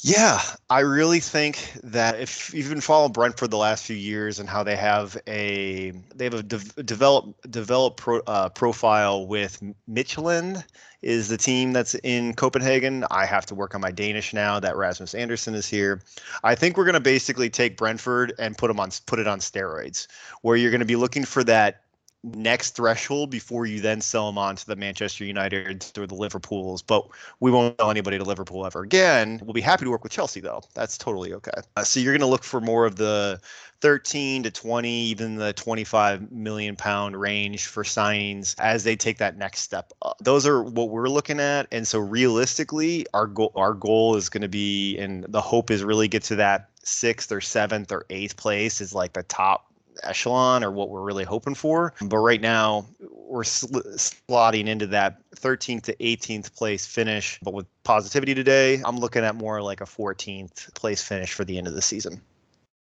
[0.01, 4.49] Yeah, I really think that if you've been following Brentford the last few years and
[4.49, 10.63] how they have a they have a de- develop develop pro, uh, profile with Midtjylland
[11.03, 13.05] is the team that's in Copenhagen.
[13.11, 16.01] I have to work on my Danish now that Rasmus Ankersen is here.
[16.43, 19.39] I think we're going to basically take Brentford and put them on put it on
[19.39, 20.07] steroids,
[20.41, 21.81] where you're going to be looking for that
[22.23, 26.81] next threshold before you then sell them on to the Manchester United or the Liverpools.
[26.81, 27.07] But
[27.39, 29.41] we won't sell anybody to Liverpool ever again.
[29.43, 30.61] We'll be happy to work with Chelsea though.
[30.73, 31.51] That's totally okay.
[31.75, 33.41] Uh, so you're going to look for more of the
[33.81, 39.37] 13 to 20, even the 25 million pound range for signings as they take that
[39.37, 40.17] next step up.
[40.21, 41.67] Those are what we're looking at.
[41.69, 45.83] And so realistically, our goal our goal is going to be and the hope is
[45.83, 50.63] really get to that sixth or seventh or eighth place is like the top echelon
[50.63, 51.93] or what we're really hoping for.
[52.01, 57.39] But right now, we're sl- slotting into that 13th to 18th place finish.
[57.41, 61.57] But with positivity today, I'm looking at more like a 14th place finish for the
[61.57, 62.21] end of the season.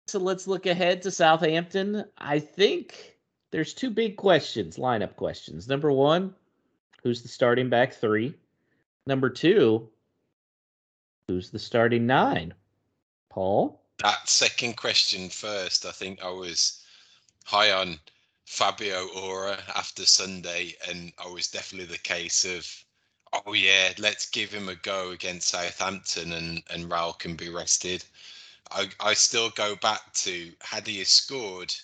[0.07, 2.05] So let's look ahead to Southampton.
[2.17, 3.19] I think
[3.51, 5.69] there's two big questions, lineup questions.
[5.69, 6.35] Number one,
[7.03, 8.35] who's the starting back three?
[9.07, 9.89] Number two,
[11.27, 12.55] who's the starting nine?
[13.31, 13.83] Paul?
[14.03, 16.83] That second question first, I think I was
[17.49, 17.99] high on
[18.45, 22.85] Fabio Ora after Sunday, and I was definitely the case of,
[23.33, 28.05] oh yeah, let's give him a go against Southampton, and and Raul can be rested.
[28.71, 31.75] I I still go back to had he scored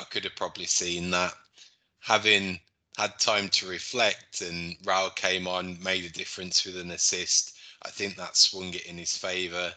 [0.00, 1.34] I could have probably seen that.
[2.00, 2.60] Having
[2.96, 7.52] had time to reflect and Raul came on, made a difference with an assist.
[7.82, 9.72] I think that swung it in his favour.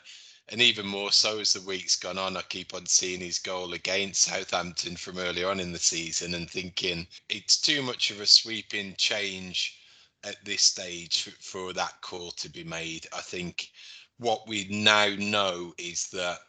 [0.50, 3.74] And even more so as the week's gone on, I keep on seeing his goal
[3.74, 8.26] against Southampton from earlier on in the season and thinking it's too much of a
[8.26, 9.80] sweeping change
[10.24, 13.08] at this stage for that call to be made.
[13.14, 13.70] I think
[14.18, 16.40] what we now know is that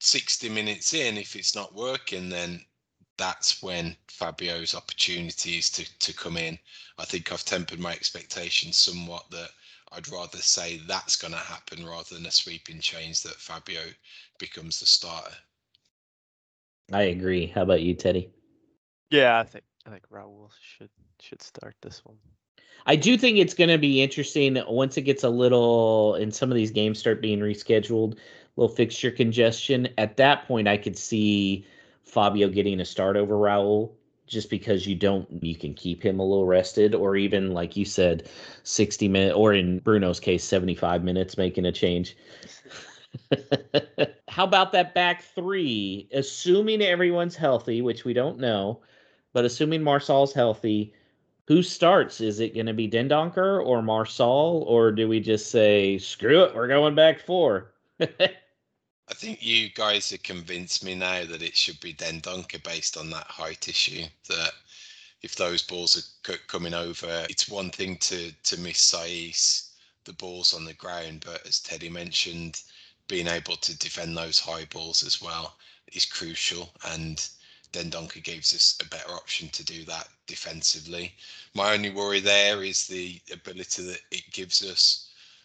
[0.00, 2.64] 60 minutes in, if it's not working, then
[3.16, 6.58] that's when Fabio's opportunities to to come in.
[6.98, 9.50] I think I've tempered my expectations somewhat that
[9.94, 13.80] I'd rather say that's going to happen rather than a sweeping change that Fabio
[14.38, 15.34] becomes the starter.
[16.92, 17.46] I agree.
[17.46, 18.30] How about you, Teddy?
[19.10, 22.16] Yeah, I think I think Raul should should start this one.
[22.86, 26.50] I do think it's going to be interesting once it gets a little, and some
[26.50, 28.16] of these games start being rescheduled,
[28.56, 29.88] little fixture congestion.
[29.98, 31.66] At that point, I could see
[32.02, 33.92] Fabio getting a start over Raul
[34.32, 37.84] just because you don't you can keep him a little rested or even like you
[37.84, 38.28] said
[38.64, 42.16] 60 minutes or in Bruno's case 75 minutes making a change.
[44.28, 48.80] How about that back 3 assuming everyone's healthy which we don't know
[49.34, 50.94] but assuming Marçal's healthy
[51.48, 52.20] who starts?
[52.20, 56.54] Is it going to be Dendoncker or Marçal or do we just say screw it
[56.54, 57.70] we're going back 4
[59.12, 63.10] I think you guys have convinced me now that it should be Dendoncker based on
[63.10, 64.06] that height issue.
[64.30, 64.52] That
[65.20, 69.68] if those balls are coming over, it's one thing to to miss Saiss
[70.04, 72.62] the balls on the ground, but as Teddy mentioned,
[73.06, 75.56] being able to defend those high balls as well
[75.92, 76.72] is crucial.
[76.82, 77.18] And
[77.70, 81.14] Dendoncker gives us a better option to do that defensively.
[81.52, 85.01] My only worry there is the ability that it gives us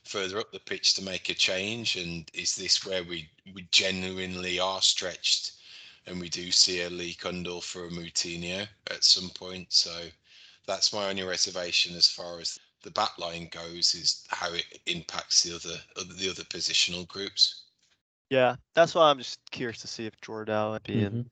[0.08, 1.96] further up the pitch to make a change?
[1.96, 5.54] And is this where we, we genuinely are stretched
[6.06, 9.68] and we do see a Luke Cundle for a Moutinho at some point?
[9.72, 9.92] So
[10.66, 15.44] that's my only reservation as far as the back line goes is how it impacts
[15.44, 17.64] the other the other positional groups.
[18.30, 21.18] Yeah, that's why I'm just curious to see if Jordao would be mm-hmm.
[21.18, 21.30] in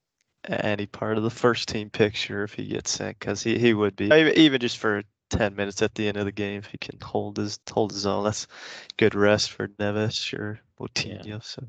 [0.48, 3.96] any part of the first team picture if he gets sent because he, he would
[3.96, 5.04] be even just for
[5.38, 8.06] 10 minutes at the end of the game if he can hold his hold his
[8.06, 8.24] own.
[8.24, 8.48] That's
[8.98, 11.26] good rest for Neves or Moutinho.
[11.26, 11.40] Yeah.
[11.42, 11.64] So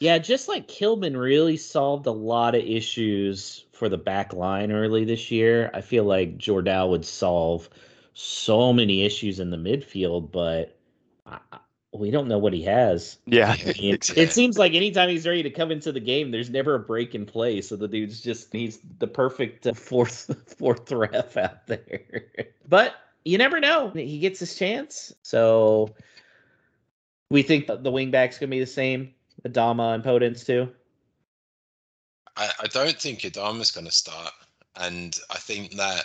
[0.00, 5.04] yeah, just like Kilman really solved a lot of issues for the back line early
[5.04, 5.70] this year.
[5.72, 7.68] I feel like Jordao would solve
[8.14, 10.76] so many issues in the midfield, but
[11.26, 11.38] I,
[11.92, 13.18] we don't know what he has.
[13.26, 14.22] Yeah, I mean, exactly.
[14.22, 17.14] it seems like anytime he's ready to come into the game, there's never a break
[17.14, 17.60] in play.
[17.60, 22.24] So the dude's just he's the perfect uh, fourth fourth ref out there.
[22.68, 23.90] but you never know.
[23.90, 25.14] He gets his chance.
[25.22, 25.94] So
[27.30, 29.14] we think the wingback's gonna be the same,
[29.46, 30.72] Adama and Podence too.
[32.36, 34.32] I, I don't think Adama's gonna start,
[34.76, 36.04] and I think that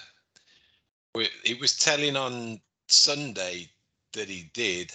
[1.16, 3.70] it was telling on Sunday
[4.14, 4.92] that he did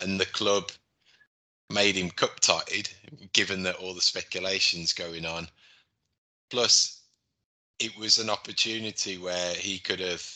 [0.00, 0.70] and the club
[1.70, 2.88] made him cup tied,
[3.32, 5.48] given that all the speculations going on.
[6.50, 7.02] Plus,
[7.78, 10.26] it was an opportunity where he could have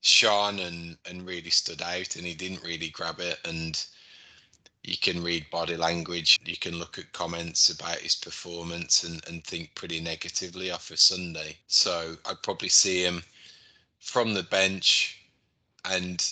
[0.00, 3.38] shone and and really stood out, and he didn't really grab it.
[3.44, 3.84] And
[4.84, 9.44] you can read body language, you can look at comments about his performance and and
[9.44, 11.56] think pretty negatively off a Sunday.
[11.66, 13.22] So I'd probably see him
[13.98, 15.20] from the bench,
[15.84, 16.24] and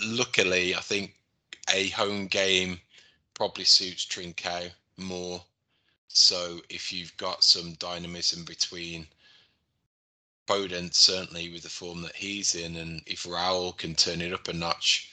[0.00, 1.14] luckily, I think
[1.72, 2.80] a home game
[3.34, 5.42] probably suits Trincao more.
[6.08, 9.06] So if you've got some dynamism between
[10.46, 14.48] Podence, certainly with the form that he's in, and if Raul can turn it up
[14.48, 15.10] a notch,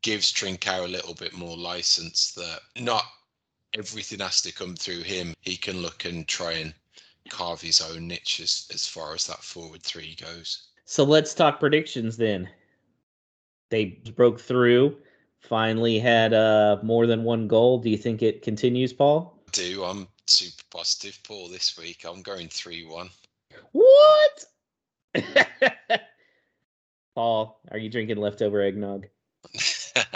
[0.00, 3.04] gives Trincao a little bit more license that not
[3.74, 5.34] everything has to come through him.
[5.40, 6.74] He can look and try and
[7.28, 10.68] carve his own niche as, as far as that forward three goes.
[10.84, 12.48] So let's talk predictions then.
[13.70, 14.96] They broke through
[15.42, 17.78] finally had uh, more than one goal.
[17.78, 19.38] Do you think it continues, Paul?
[19.48, 19.84] I do.
[19.84, 22.04] I'm super positive, Paul, this week.
[22.08, 23.10] I'm going 3 1.
[23.72, 24.44] What?
[27.14, 29.06] Paul, are you drinking leftover eggnog?
[29.94, 30.06] How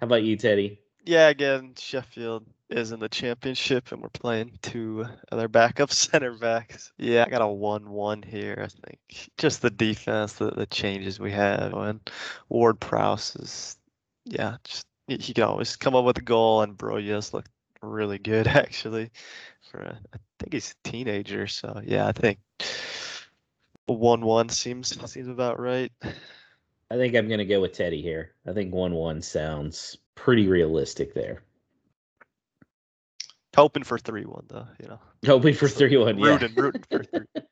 [0.00, 0.80] about you, Teddy?
[1.04, 6.92] Yeah, again, Sheffield is in the championship, and we're playing two other backup center backs.
[6.98, 8.58] Yeah, I got a one-one here.
[8.58, 8.98] I think
[9.38, 12.00] just the defense, the, the changes we have, and
[12.48, 13.76] Ward Prowse is,
[14.24, 17.50] yeah, just he, can always come up with a goal, and Broja's looked
[17.82, 19.10] really good actually.
[19.70, 22.38] For a, I think he's a teenager, so yeah, I think
[23.86, 25.92] one-one seems seems about right.
[26.90, 28.32] I think I'm gonna go with Teddy here.
[28.46, 31.42] I think one-one sounds pretty realistic there.
[33.54, 34.98] Hoping for three one though, you know.
[35.26, 36.18] Hoping for three one.
[36.18, 36.26] Yeah.
[36.26, 37.26] Rooting, rooting for three.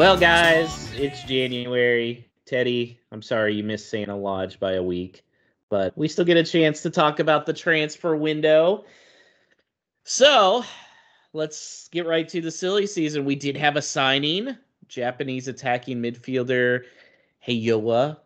[0.00, 2.26] Well, guys, it's January.
[2.46, 5.26] Teddy, I'm sorry you missed Santa Lodge by a week,
[5.68, 8.86] but we still get a chance to talk about the transfer window.
[10.04, 10.64] So
[11.34, 13.26] let's get right to the silly season.
[13.26, 14.56] We did have a signing
[14.88, 16.84] Japanese attacking midfielder
[17.46, 18.16] Hayao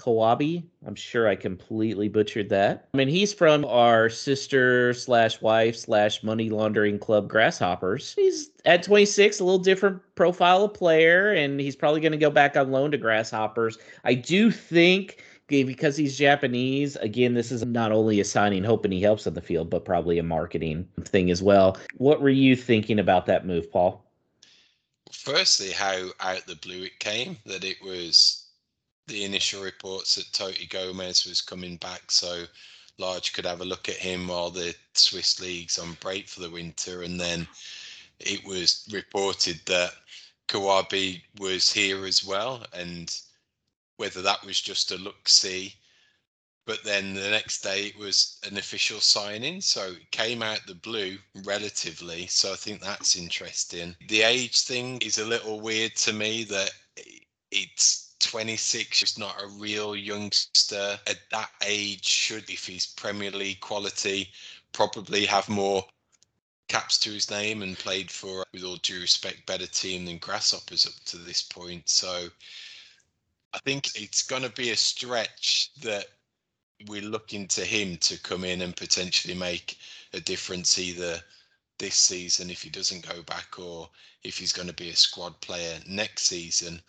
[0.00, 0.64] Kawabe.
[0.86, 2.88] I'm sure I completely butchered that.
[2.94, 8.14] I mean, he's from our sister slash wife slash money laundering club Grasshoppers.
[8.14, 12.30] He's at 26, a little different profile of player, and he's probably going to go
[12.30, 13.78] back on loan to Grasshoppers.
[14.04, 19.02] I do think because he's Japanese, again, this is not only a signing, hoping he
[19.02, 21.76] helps on the field, but probably a marketing thing as well.
[21.96, 24.06] What were you thinking about that move, Paul?
[25.12, 28.49] Firstly, how out the blue it came that it was
[29.10, 32.44] the initial reports that Toti Gomes was coming back, so
[32.98, 36.50] Lage could have a look at him while the Swiss league's on break for the
[36.50, 37.46] winter, and then
[38.20, 39.92] it was reported that
[40.48, 43.20] Kawabe was here as well, and
[43.96, 45.74] whether that was just a look see.
[46.66, 50.74] But then the next day it was an official signing, so it came out the
[50.74, 52.26] blue relatively.
[52.28, 53.96] So I think that's interesting.
[54.08, 56.70] The age thing is a little weird to me that
[57.50, 63.60] it's 26 is not a real youngster at that age should if he's premier league
[63.60, 64.30] quality
[64.72, 65.84] probably have more
[66.68, 70.86] caps to his name and played for with all due respect better team than grasshoppers
[70.86, 71.88] up to this point.
[71.88, 72.28] So
[73.52, 76.06] i think it's going to be a stretch that
[76.86, 79.78] we're looking to him to come in and potentially make
[80.12, 81.20] a difference either
[81.78, 83.88] this season if he doesn't go back or
[84.22, 86.80] if he's going to be a squad player next season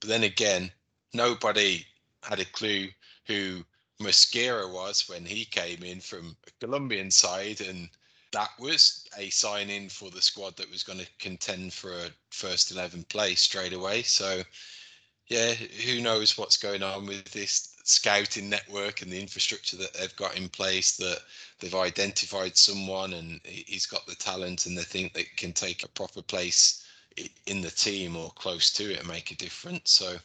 [0.00, 0.72] but then again,
[1.12, 1.86] nobody
[2.22, 2.88] had a clue
[3.26, 3.64] who
[4.00, 7.90] Mosquera was when he came in from Colombian side, and
[8.32, 12.10] that was a sign in for the squad that was going to contend for a
[12.30, 14.02] first 11 place straight away.
[14.02, 14.42] So,
[15.26, 20.16] yeah, who knows what's going on with this scouting network and the infrastructure that they've
[20.16, 21.20] got in place that
[21.58, 25.82] they've identified someone and he- he's got the talent and they think they can take
[25.82, 26.84] a proper place
[27.46, 29.90] in the team or close to it and make a difference.
[29.90, 30.16] So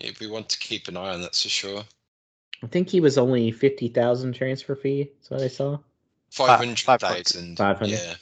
[0.00, 1.84] yeah, we want to keep an eye on that's for sure.
[2.62, 5.10] I think he was only 50,000 transfer fee.
[5.18, 5.78] That's what I saw.
[6.30, 7.56] Five hundred thousand.
[7.56, 7.88] 500.
[7.88, 8.14] Yeah,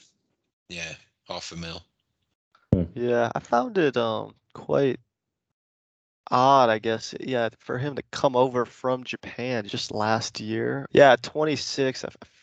[0.68, 0.92] yeah,
[1.28, 1.82] half a mil.
[2.94, 4.98] Yeah, I found it um quite
[6.30, 7.14] odd, I guess.
[7.20, 10.86] Yeah, for him to come over from Japan just last year.
[10.92, 12.04] Yeah, 26.
[12.04, 12.37] I f-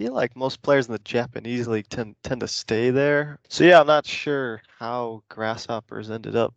[0.00, 3.38] feel like most players in the Japanese league tend tend to stay there.
[3.50, 6.54] So yeah, I'm not sure how Grasshoppers ended up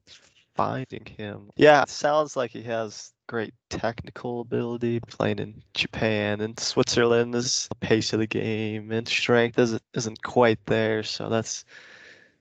[0.56, 1.50] finding him.
[1.58, 7.68] Yeah, it sounds like he has great technical ability playing in Japan and Switzerland is
[7.68, 11.66] the pace of the game and strength isn't isn't quite there, so that's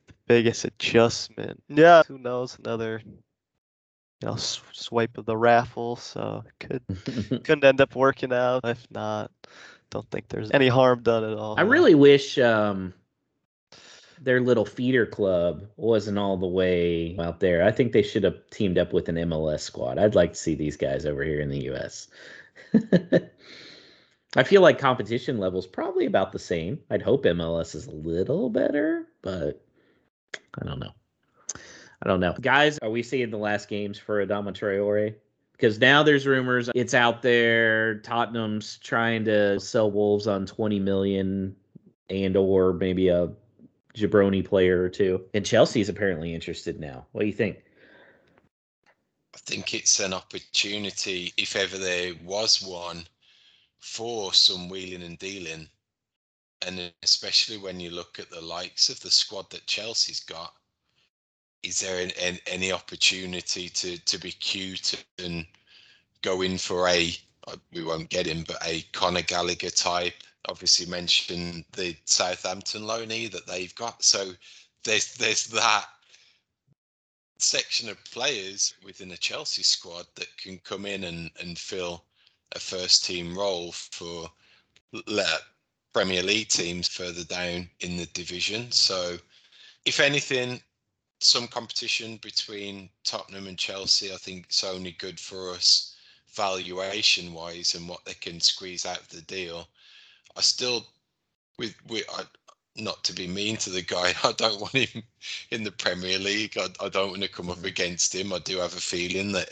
[0.06, 1.60] the biggest adjustment.
[1.68, 2.56] Yeah, who knows?
[2.60, 6.84] Another you know swipe of the raffle, so could
[7.42, 8.60] could end up working out.
[8.62, 9.32] If not,
[9.92, 11.54] don't think there's any harm done at all.
[11.58, 12.94] I really wish um,
[14.20, 17.62] their little feeder club wasn't all the way out there.
[17.62, 19.98] I think they should have teamed up with an MLS squad.
[19.98, 22.08] I'd like to see these guys over here in the US.
[24.34, 26.78] I feel like competition level's probably about the same.
[26.90, 29.62] I'd hope MLS is a little better, but
[30.58, 30.92] I don't know.
[32.02, 32.34] I don't know.
[32.40, 35.14] Guys, are we seeing the last games for Adama Traore?
[35.62, 38.00] Because now there's rumors it's out there.
[38.00, 41.54] Tottenham's trying to sell Wolves on 20 million
[42.10, 43.30] and or maybe a
[43.94, 45.24] jabroni player or two.
[45.34, 47.06] And Chelsea's apparently interested now.
[47.12, 47.58] What do you think?
[49.36, 53.06] I think it's an opportunity, if ever there was one,
[53.78, 55.68] for some wheeling and dealing.
[56.66, 60.54] And especially when you look at the likes of the squad that Chelsea's got,
[61.62, 65.46] is there an, an, any opportunity to, to be cute and
[66.22, 67.14] go in for a,
[67.72, 70.14] we won't get him, but a Conor Gallagher type?
[70.48, 74.02] Obviously, mentioned the Southampton loanee that they've got.
[74.02, 74.32] So
[74.84, 75.86] there's there's that
[77.38, 82.04] section of players within a Chelsea squad that can come in and, and fill
[82.54, 84.30] a first team role for
[85.92, 88.70] Premier League teams further down in the division.
[88.72, 89.16] So,
[89.84, 90.60] if anything,
[91.22, 95.94] some competition between Tottenham and Chelsea, I think it's only good for us
[96.34, 99.68] valuation wise and what they can squeeze out of the deal.
[100.36, 100.86] I still,
[101.58, 102.24] with, with I,
[102.76, 105.02] not to be mean to the guy, I don't want him
[105.50, 106.56] in the Premier League.
[106.58, 108.32] I, I don't want to come up against him.
[108.32, 109.50] I do have a feeling that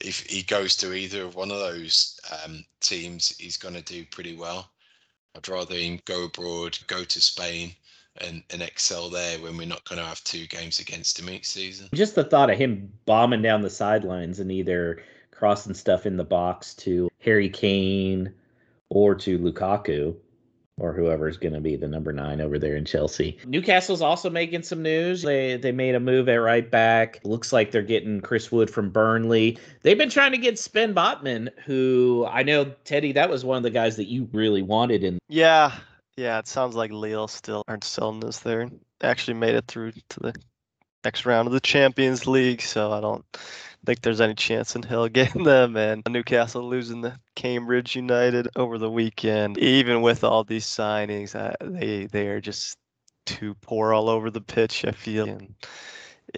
[0.00, 4.04] if he goes to either of one of those um, teams, he's going to do
[4.06, 4.70] pretty well.
[5.36, 7.74] I'd rather him go abroad, go to Spain,
[8.20, 11.46] and, and excel there when we're not going to have two games against him each
[11.46, 11.88] season.
[11.94, 16.24] Just the thought of him bombing down the sidelines and either crossing stuff in the
[16.24, 18.32] box to Harry Kane
[18.90, 20.14] or to Lukaku
[20.78, 23.38] or whoever's going to be the number nine over there in Chelsea.
[23.46, 25.22] Newcastle's also making some news.
[25.22, 27.20] They they made a move at right back.
[27.24, 29.58] Looks like they're getting Chris Wood from Burnley.
[29.82, 33.12] They've been trying to get Sven Botman, who I know Teddy.
[33.12, 35.18] That was one of the guys that you really wanted in.
[35.28, 35.76] Yeah,
[36.16, 36.38] yeah.
[36.38, 38.68] It sounds like Lille still aren't selling this there.
[39.02, 40.34] Actually made it through to the
[41.04, 43.24] next round of the Champions League, so I don't
[43.86, 45.76] think there's any chance in hell getting them.
[45.76, 49.58] And Newcastle losing to Cambridge United over the weekend.
[49.58, 52.76] Even with all these signings, uh, they they are just
[53.26, 54.84] too poor all over the pitch.
[54.84, 55.54] I feel, and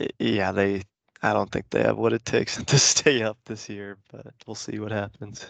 [0.01, 0.83] i- yeah, they.
[1.23, 4.55] I don't think they have what it takes to stay up this year, but we'll
[4.55, 5.47] see what happens.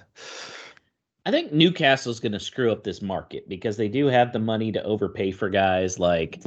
[1.27, 4.71] I think Newcastle's going to screw up this market because they do have the money
[4.73, 6.43] to overpay for guys like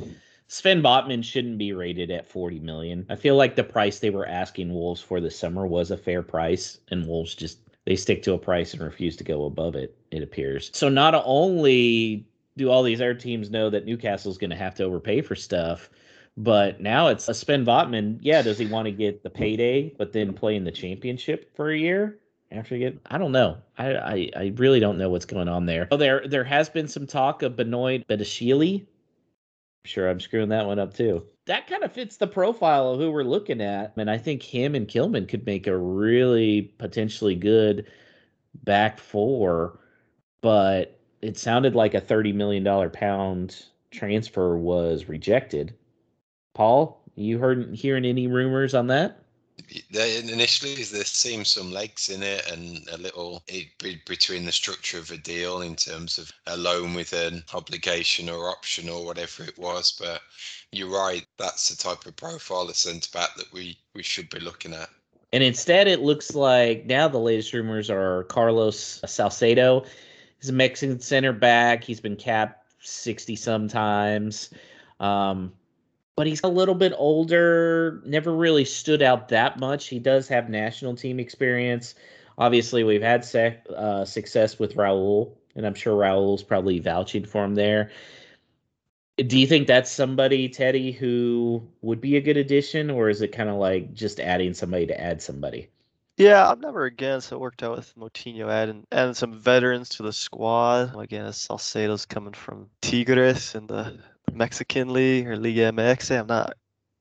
[0.48, 3.06] Sven Botman shouldn't be rated at 40 million.
[3.10, 6.22] I feel like the price they were asking Wolves for this summer was a fair
[6.22, 9.98] price and Wolves just they stick to a price and refuse to go above it,
[10.12, 10.70] it appears.
[10.74, 14.84] So not only do all these other teams know that Newcastle's going to have to
[14.84, 15.90] overpay for stuff,
[16.36, 18.20] but now it's a Sven Botman.
[18.22, 21.72] Yeah, does he want to get the payday but then play in the championship for
[21.72, 22.20] a year?
[22.52, 23.58] After you get I don't know.
[23.78, 25.88] I, I I really don't know what's going on there.
[25.92, 28.82] Oh, there there has been some talk of Benoit Badiashile.
[28.82, 28.88] I'm
[29.86, 31.26] sure, I'm screwing that one up too.
[31.46, 33.94] That kind of fits the profile of who we're looking at.
[33.98, 37.88] And I think him and Kilman could make a really potentially good
[38.64, 39.80] back four,
[40.42, 45.74] but it sounded like a 30 million dollar pound transfer was rejected.
[46.54, 49.24] Paul, you heard hearing any rumors on that?
[49.92, 53.68] Initially, there seems some legs in it and a little it,
[54.06, 58.50] between the structure of a deal in terms of a loan with an obligation or
[58.50, 59.98] option or whatever it was.
[60.00, 60.22] But
[60.72, 64.40] you're right, that's the type of profile of centre back that we, we should be
[64.40, 64.90] looking at.
[65.34, 69.86] And instead, it looks like now the latest rumors are Carlos Salcedo.
[70.40, 71.84] He's a Mexican center back.
[71.84, 74.52] He's been capped 60 sometimes.
[75.00, 75.52] Um,
[76.18, 79.88] but he's a little bit older, never really stood out that much.
[79.88, 81.94] He does have national team experience.
[82.40, 87.46] Obviously, we've had sec- uh, success with Raul, and I'm sure Raul's probably vouching for
[87.46, 87.92] him there.
[89.18, 93.32] Do you think that's somebody, Teddy, who would be a good addition, or is it
[93.32, 95.70] kind of like just adding somebody to add somebody?
[96.18, 97.32] Yeah, I'm never against.
[97.32, 101.00] It worked out with Moutinho adding adding some veterans to the squad.
[101.00, 104.00] Again, Salcedo's coming from Tigres in the
[104.34, 106.20] Mexican league or Liga MX.
[106.20, 106.54] I'm not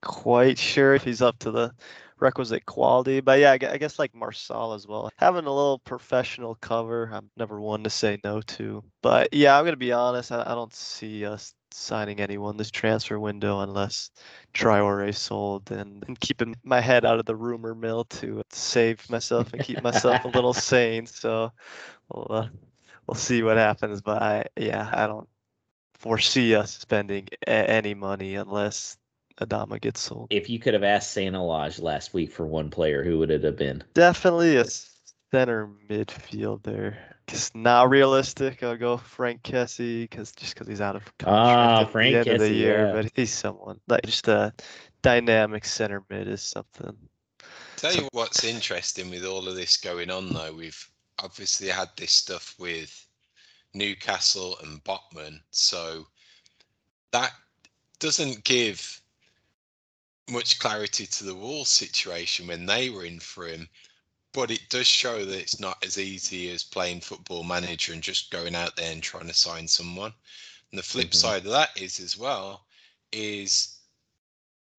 [0.03, 1.73] quite sure if he's up to the
[2.19, 5.11] requisite quality, but yeah, I guess like Marçal as well.
[5.17, 8.83] Having a little professional cover, I'm never one to say no to.
[9.03, 10.33] But yeah, I'm gonna be honest.
[10.33, 14.11] I, I don't see us signing anyone this transfer window unless
[14.55, 19.53] Traore sold and, and keeping my head out of the rumor mill to save myself
[19.53, 21.07] and keep myself a little sane.
[21.07, 21.53] So
[22.11, 22.49] we'll uh,
[23.07, 24.01] we'll see what happens.
[24.01, 25.29] But I yeah, I don't
[25.99, 28.97] foresee us spending a- any money unless
[29.41, 30.29] Adama gets sold.
[30.31, 33.45] If you could have asked Santa Lodge last week for one player, who would it
[33.45, 33.85] have been?
[33.95, 34.65] Definitely a
[35.31, 36.97] center midfielder.
[37.27, 38.63] Just not realistic.
[38.63, 42.19] I'll go Franck Kessie because just because he's out of Ah, contract at Frank the
[42.19, 42.93] end of the year, yeah.
[42.93, 44.55] but he's someone like just a
[45.03, 46.97] dynamic center mid is something.
[47.77, 50.89] Tell you what's interesting with all of this going on, though, we've
[51.23, 53.06] obviously had this stuff with
[53.77, 56.07] Newcastle and Botman, so
[57.13, 57.33] that
[57.99, 59.01] doesn't give
[60.29, 63.69] much clarity to the Wolves situation when they were in for him.
[64.33, 68.31] But it does show that it's not as easy as playing football manager and just
[68.31, 70.13] going out there and trying to sign someone.
[70.71, 71.15] And the flip Mhm.
[71.15, 72.67] side of that is as well
[73.13, 73.79] is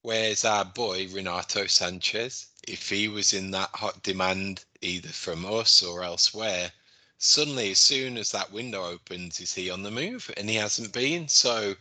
[0.01, 2.47] where's our boy Renato Sanches?
[2.67, 6.71] If he was in that hot demand either from us or elsewhere,
[7.17, 10.31] suddenly as soon as that window opens, is he on the move?
[10.37, 11.27] And he hasn't been.
[11.27, 11.75] So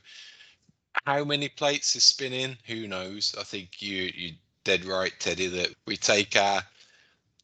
[1.05, 2.57] how many plates is spinning?
[2.67, 3.35] Who knows?
[3.39, 4.33] I think you you
[4.65, 6.63] dead right, Teddy, that we take our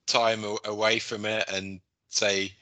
[0.07, 2.53] time away from it and say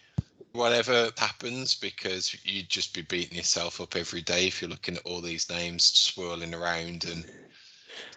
[0.52, 5.06] whatever happens because you'd just be beating yourself up every day if you're looking at
[5.06, 7.24] all these names swirling around and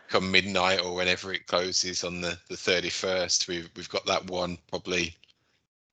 [0.10, 4.58] come midnight or whenever it closes on the, the 31st we've, we've got that one
[4.70, 5.16] probably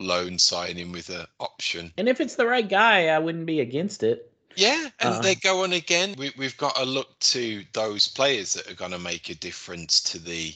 [0.01, 1.93] loan signing with an option.
[1.99, 4.33] And if it's the right guy, I wouldn't be against it.
[4.57, 6.15] yeah and Uh, they go on again.
[6.19, 10.01] We, we've got to look to those players that are going to make a difference
[10.11, 10.55] to the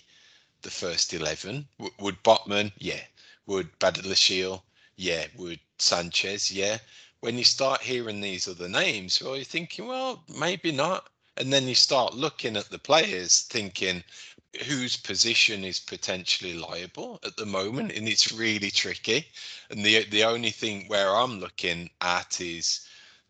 [0.63, 2.73] the first 11 W- would Botman?
[2.79, 3.03] Yeah.
[3.47, 4.63] Would badalashil?
[4.97, 5.27] Yeah.
[5.37, 6.51] Would Sanches?
[6.51, 6.79] Yeah.
[7.21, 11.09] When you start hearing these other names well you're thinking well maybe not.
[11.37, 14.03] And then you start looking at the players thinking
[14.63, 19.27] whose position is potentially liable at the moment and it's really tricky
[19.71, 22.87] and the the only thing where i'm looking at is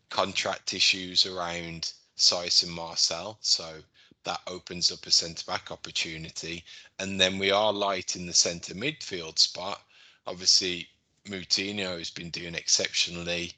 [0.09, 3.37] contract issues around Saiss and Marçal.
[3.41, 3.83] So
[4.23, 6.63] that opens up a centre back opportunity.
[6.99, 9.81] And then we are light in the centre midfield spot.
[10.25, 10.87] Obviously,
[11.25, 13.53] Moutinho has been doing exceptionally.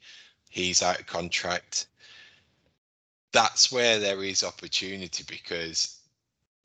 [0.50, 1.86] He's out of contract.
[3.32, 5.97] That's where there is opportunity because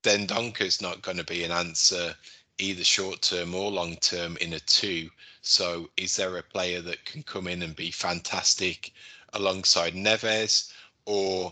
[0.04, 2.16] Dendoncker's not going to be an answer
[2.60, 5.10] either short term or long term in a two.
[5.42, 8.92] So is there a player that can come in and be fantastic
[9.34, 10.72] alongside Neves
[11.06, 11.52] or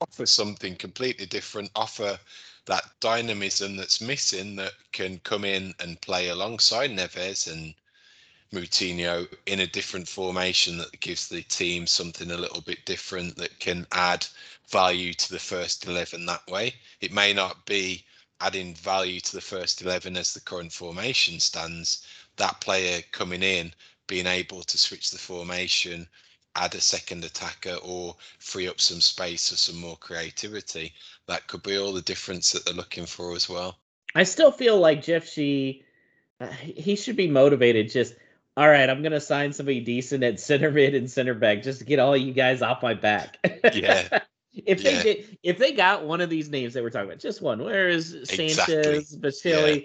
[0.00, 2.18] offer something completely different, offer
[2.66, 7.74] that dynamism that's missing that can come in and play alongside Neves and
[8.52, 13.58] Moutinho in a different formation that gives the team something a little bit different that
[13.60, 14.26] can add
[14.70, 16.74] value to the first 11 that way.
[17.00, 18.04] It may not be
[18.40, 22.06] adding value to the first 11 as the current formation stands.
[22.36, 23.72] That player coming in,
[24.06, 26.08] being able to switch the formation,
[26.56, 30.92] add a second attacker or free up some space or some more creativity.
[31.26, 33.78] That could be all the difference that they're looking for as well.
[34.14, 35.84] I still feel like Jeff Shi,
[36.40, 37.90] uh, he should be motivated.
[37.90, 38.14] Just
[38.56, 41.84] all right, I'm gonna sign somebody decent at center mid and center back just to
[41.84, 43.38] get all you guys off my back.
[43.72, 44.20] Yeah.
[44.52, 47.40] if they did, if they got one of these names that we're talking about, just
[47.40, 49.18] one, where is Sanches, Exactly.
[49.18, 49.82] Basile,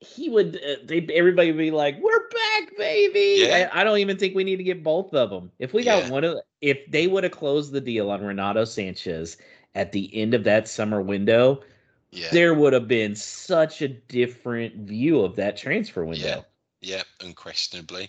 [0.00, 0.56] he would.
[0.56, 3.70] Uh, they everybody would be like, "We're back, baby!" Yeah.
[3.72, 5.50] I, I don't even think we need to get both of them.
[5.58, 6.10] If we got Yeah.
[6.10, 9.36] one of, if they would have closed the deal on Renato Sanches
[9.74, 11.62] at the end of that summer window,
[12.10, 12.28] Yeah.
[12.32, 16.44] there would have been such a different view of that transfer window.
[16.80, 18.08] Yeah, unquestionably.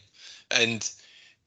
[0.51, 0.89] And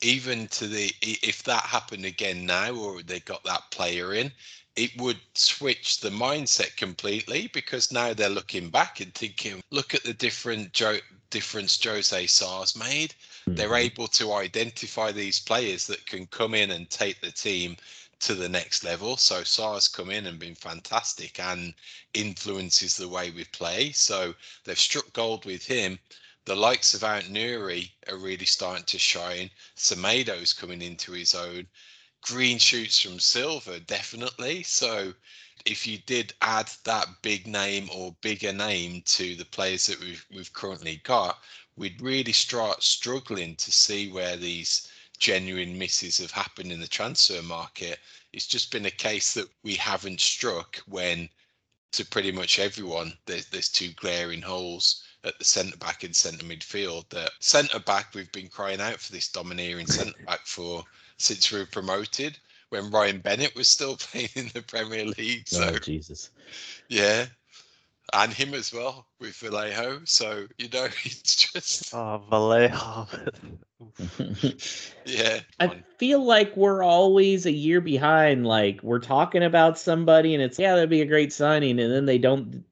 [0.03, 4.33] even to the if that happened again now or they got that player in,
[4.77, 10.05] it would switch the mindset completely because now they're looking back and thinking, look at
[10.05, 10.99] the different jo-
[11.31, 13.15] difference Jose Sá made.
[13.55, 13.85] They're Mhm.
[13.87, 17.77] able to identify these players that can come in and take the team
[18.21, 19.17] to the next level.
[19.17, 21.75] So Sá's come in and been fantastic and
[22.13, 23.93] influences the way we play.
[23.93, 24.35] So
[24.65, 25.99] they've struck gold with him.
[26.47, 29.51] The likes of Aït-Nouri are really starting to shine.
[29.75, 31.67] Semedo's coming into his own.
[32.21, 34.63] Green shoots from Silva, definitely.
[34.63, 35.13] So
[35.65, 40.25] if you did add that big name or bigger name to the players that we've
[40.31, 41.43] we've currently got,
[41.75, 44.87] we'd really start struggling to see where these
[45.19, 47.99] genuine misses have happened in the transfer market.
[48.33, 51.29] It's just been a case that we haven't struck when
[51.91, 56.45] to pretty much everyone there's there's two glaring holes at the centre back and centre
[56.45, 57.09] midfield.
[57.11, 60.85] That centre back we've been crying out for this domineering centre back for
[61.19, 62.39] since we were promoted
[62.71, 65.49] when Ryan Bennett was still playing in the Premier League.
[65.49, 66.31] So oh Jesus!
[66.89, 67.27] yeah.
[68.13, 70.01] And him as well with Vallejo.
[70.05, 73.09] So, you know, it's just Oh, Vallejo.
[75.05, 75.41] yeah.
[75.59, 78.47] I feel like we're always a year behind.
[78.47, 82.07] Like we're talking about somebody, and it's yeah, that'd be a great signing, and then
[82.07, 82.65] they don't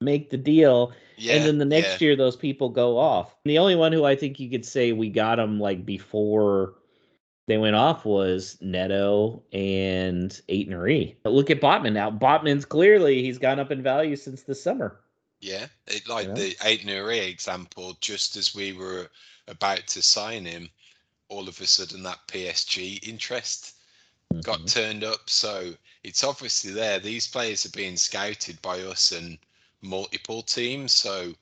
[0.00, 1.34] make the deal, Yeah.
[1.34, 2.08] and then the next yeah.
[2.08, 3.36] year those people go off.
[3.44, 6.74] The only one who I think you could say we got them like before
[7.46, 11.16] they went off was Neto and Aït-Nouri.
[11.22, 12.10] But look at Botman now.
[12.10, 15.00] Botman's clearly he's gone up in value since the summer.
[15.40, 16.34] Yeah, it, like know?
[16.34, 19.10] the Aït-Nouri example, just as we were
[19.48, 20.70] about to sign him,
[21.28, 23.74] all of a sudden that PSG interest
[24.42, 24.72] got Mhm.
[24.72, 25.28] turned up.
[25.28, 26.98] So it's obviously there.
[27.00, 29.38] These players are being scouted by us and
[29.82, 30.92] multiple teams.
[30.92, 31.34] So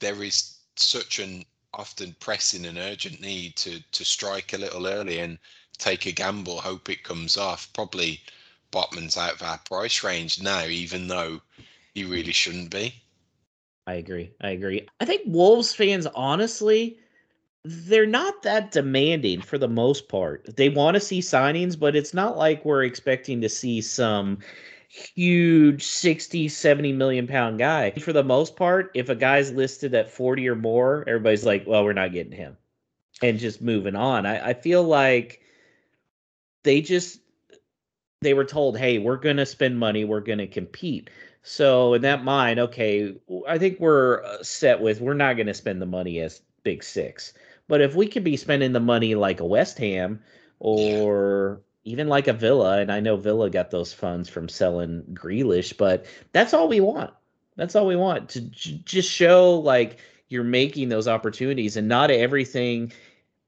[0.00, 5.18] there is such an often pressing and urgent need to to strike a little early
[5.18, 5.38] and
[5.78, 7.72] take a gamble, hope it comes off.
[7.72, 8.20] Probably
[8.72, 11.40] Botman's out of our price range now, even though
[11.94, 12.94] he really shouldn't be.
[13.86, 14.30] I agree.
[14.40, 14.86] I agree.
[15.00, 16.98] I think Wolves fans, honestly,
[17.64, 20.56] they're not that demanding for the most part.
[20.56, 24.38] They want to see signings, but it's not like we're expecting to see some
[24.94, 27.90] huge 60, 70 million pound guy.
[27.92, 31.84] For the most part, if a guy's listed at 40 or more, everybody's like, well,
[31.84, 32.56] we're not getting him.
[33.22, 34.26] and just moving on.
[34.26, 35.40] I, I feel like
[36.62, 37.20] they just
[38.22, 41.10] they were told, "Hey, we're going to spend money, we're going to compete."
[41.42, 43.14] So in that mind, okay,
[43.46, 46.82] I think we're uh, set with we're not going to spend the money as Big
[46.82, 47.34] Six,
[47.68, 50.20] but if we could be spending the money like a West Ham
[50.58, 55.76] or even like a Villa, and I know Villa got those funds from selling Grealish,
[55.76, 57.12] but that's all we want.
[57.56, 62.10] That's all we want to j- just show like you're making those opportunities and not
[62.10, 62.92] everything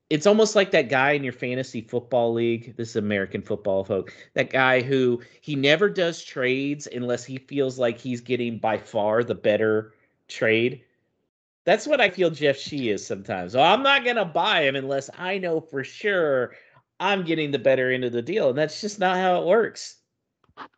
[0.08, 2.76] it's almost like that guy in your fantasy football league.
[2.76, 4.14] This is American football folk.
[4.34, 9.24] That guy who he never does trades unless he feels like he's getting by far
[9.24, 9.94] the better
[10.28, 10.82] trade.
[11.64, 13.52] That's what I feel Jeff Shi is sometimes.
[13.52, 16.52] So I'm not gonna buy him unless I know for sure
[16.98, 19.96] I'm getting the better end of the deal, and that's just not how it works.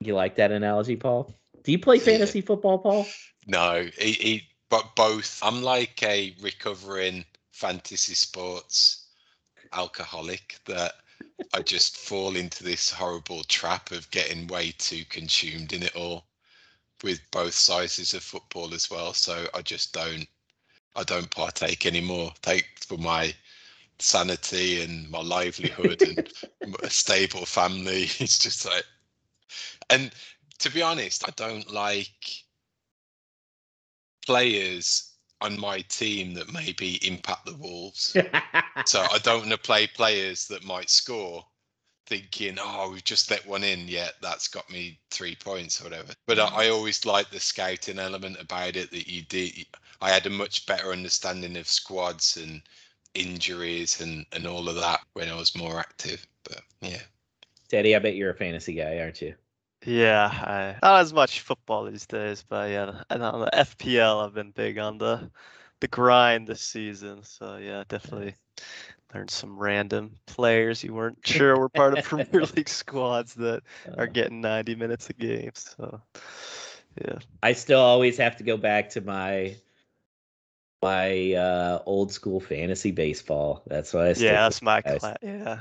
[0.00, 1.34] You like that analogy, Paul?
[1.62, 2.04] Do you play Yeah.
[2.04, 3.04] fantasy football, Paul?
[3.46, 5.40] No, he, he, but both.
[5.42, 9.06] I'm like a recovering fantasy sports
[9.72, 10.94] alcoholic that
[11.54, 16.24] I just fall into this horrible trap of getting way too consumed in it all
[17.02, 19.14] with both sizes of football as well.
[19.14, 20.26] So I just don't,
[20.96, 22.32] I don't partake anymore.
[22.42, 23.34] Take for my
[23.98, 28.08] sanity and my livelihood and a stable family.
[28.20, 28.84] It's just like,
[29.90, 30.10] and
[30.58, 32.44] to be honest, I don't like
[34.26, 38.16] players on my team that maybe impact the Wolves.
[38.86, 41.44] so I don't want to play players that might score
[42.06, 43.86] thinking, oh, we've just let one in.
[43.86, 46.12] Yet that's got me three points or whatever.
[46.26, 49.66] But I, I always like the scouting element about it that you did.
[50.00, 52.62] I had a much better understanding of squads and
[53.14, 56.26] injuries and, and all of that when I was more active.
[56.44, 57.02] But yeah.
[57.68, 59.34] Teddy, I bet you're a fantasy guy, aren't you?
[59.84, 64.34] Yeah, I, not as much football these days, but yeah, and on the FPL, I've
[64.34, 65.30] been big on the
[65.80, 67.22] the grind this season.
[67.22, 68.34] So yeah, definitely
[69.14, 73.62] learned some random players you weren't sure were part of Premier League squads that
[73.96, 75.52] are Uh, getting 90 minutes a game.
[75.54, 76.00] So
[77.04, 79.56] yeah, I still always have to go back to my
[80.82, 83.62] my uh old school fantasy baseball.
[83.66, 85.16] That's why I yeah, that's my class.
[85.22, 85.58] Yeah,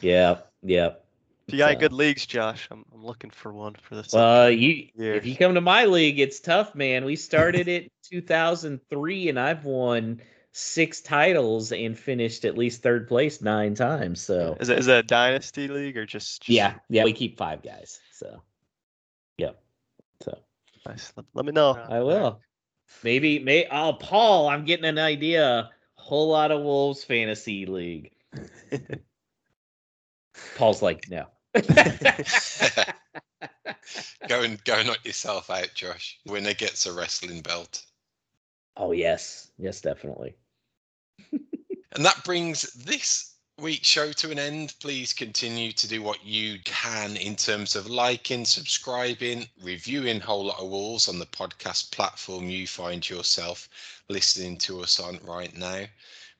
[0.00, 1.04] Yep, yep.
[1.46, 4.12] if you got So- good leagues, Josh, I'm I'm looking for one for this.
[4.12, 5.18] Well, you years.
[5.18, 7.04] if you come to my league, it's tough, man.
[7.04, 10.20] We started it 2003 and I've won
[10.52, 14.22] six titles and finished at least third place nine times.
[14.22, 17.36] So is it is it a dynasty league or just, just yeah, yeah, we keep
[17.36, 18.00] five guys.
[18.12, 18.42] So
[19.38, 19.60] yep.
[20.22, 20.38] So
[20.86, 21.12] Nice.
[21.16, 21.72] Let, let me know.
[21.88, 22.40] I will.
[23.02, 25.70] Maybe may oh Paul, I'm getting an idea.
[25.94, 28.12] Whole lot of Wolves fantasy league.
[30.56, 31.26] Paul's like, no.
[34.28, 36.18] go and go knock yourself out, Josh.
[36.26, 37.84] Winner gets a wrestling belt.
[38.76, 39.50] oh yes.
[39.58, 40.36] Yes, definitely.
[41.96, 44.74] And that brings this week's show to an end.
[44.80, 50.60] Please continue to do what you can in terms of liking, subscribing, reviewing Whole Lot
[50.60, 53.68] of Wolves on the podcast platform you find yourself
[54.08, 55.84] listening to us on right now.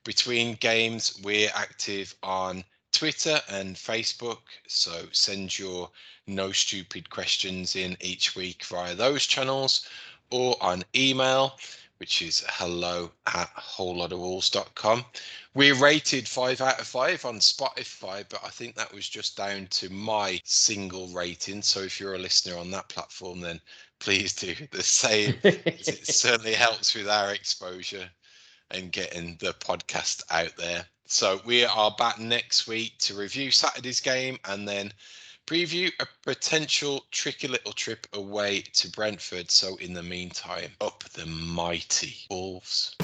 [0.03, 4.41] Between games, we're active on Twitter and Facebook.
[4.67, 5.89] So send your
[6.27, 9.89] no stupid questions in each week via those channels
[10.29, 11.57] or on email,
[11.97, 15.05] which is hello at wholelotofwolves.com.
[15.53, 19.67] We're rated five out of five on Spotify, but I think that was just down
[19.71, 21.61] to my single rating.
[21.61, 23.59] So if you're a listener on that platform, then
[23.99, 25.35] please do the same.
[25.43, 28.09] it certainly helps with our exposure
[28.71, 30.85] and getting the podcast out there.
[31.05, 34.91] So we are back next week to review Saturday's game and then
[35.47, 39.49] preview a potential tricky little trip away to Brentford.
[39.49, 42.95] So in the meantime, up the mighty Wolves.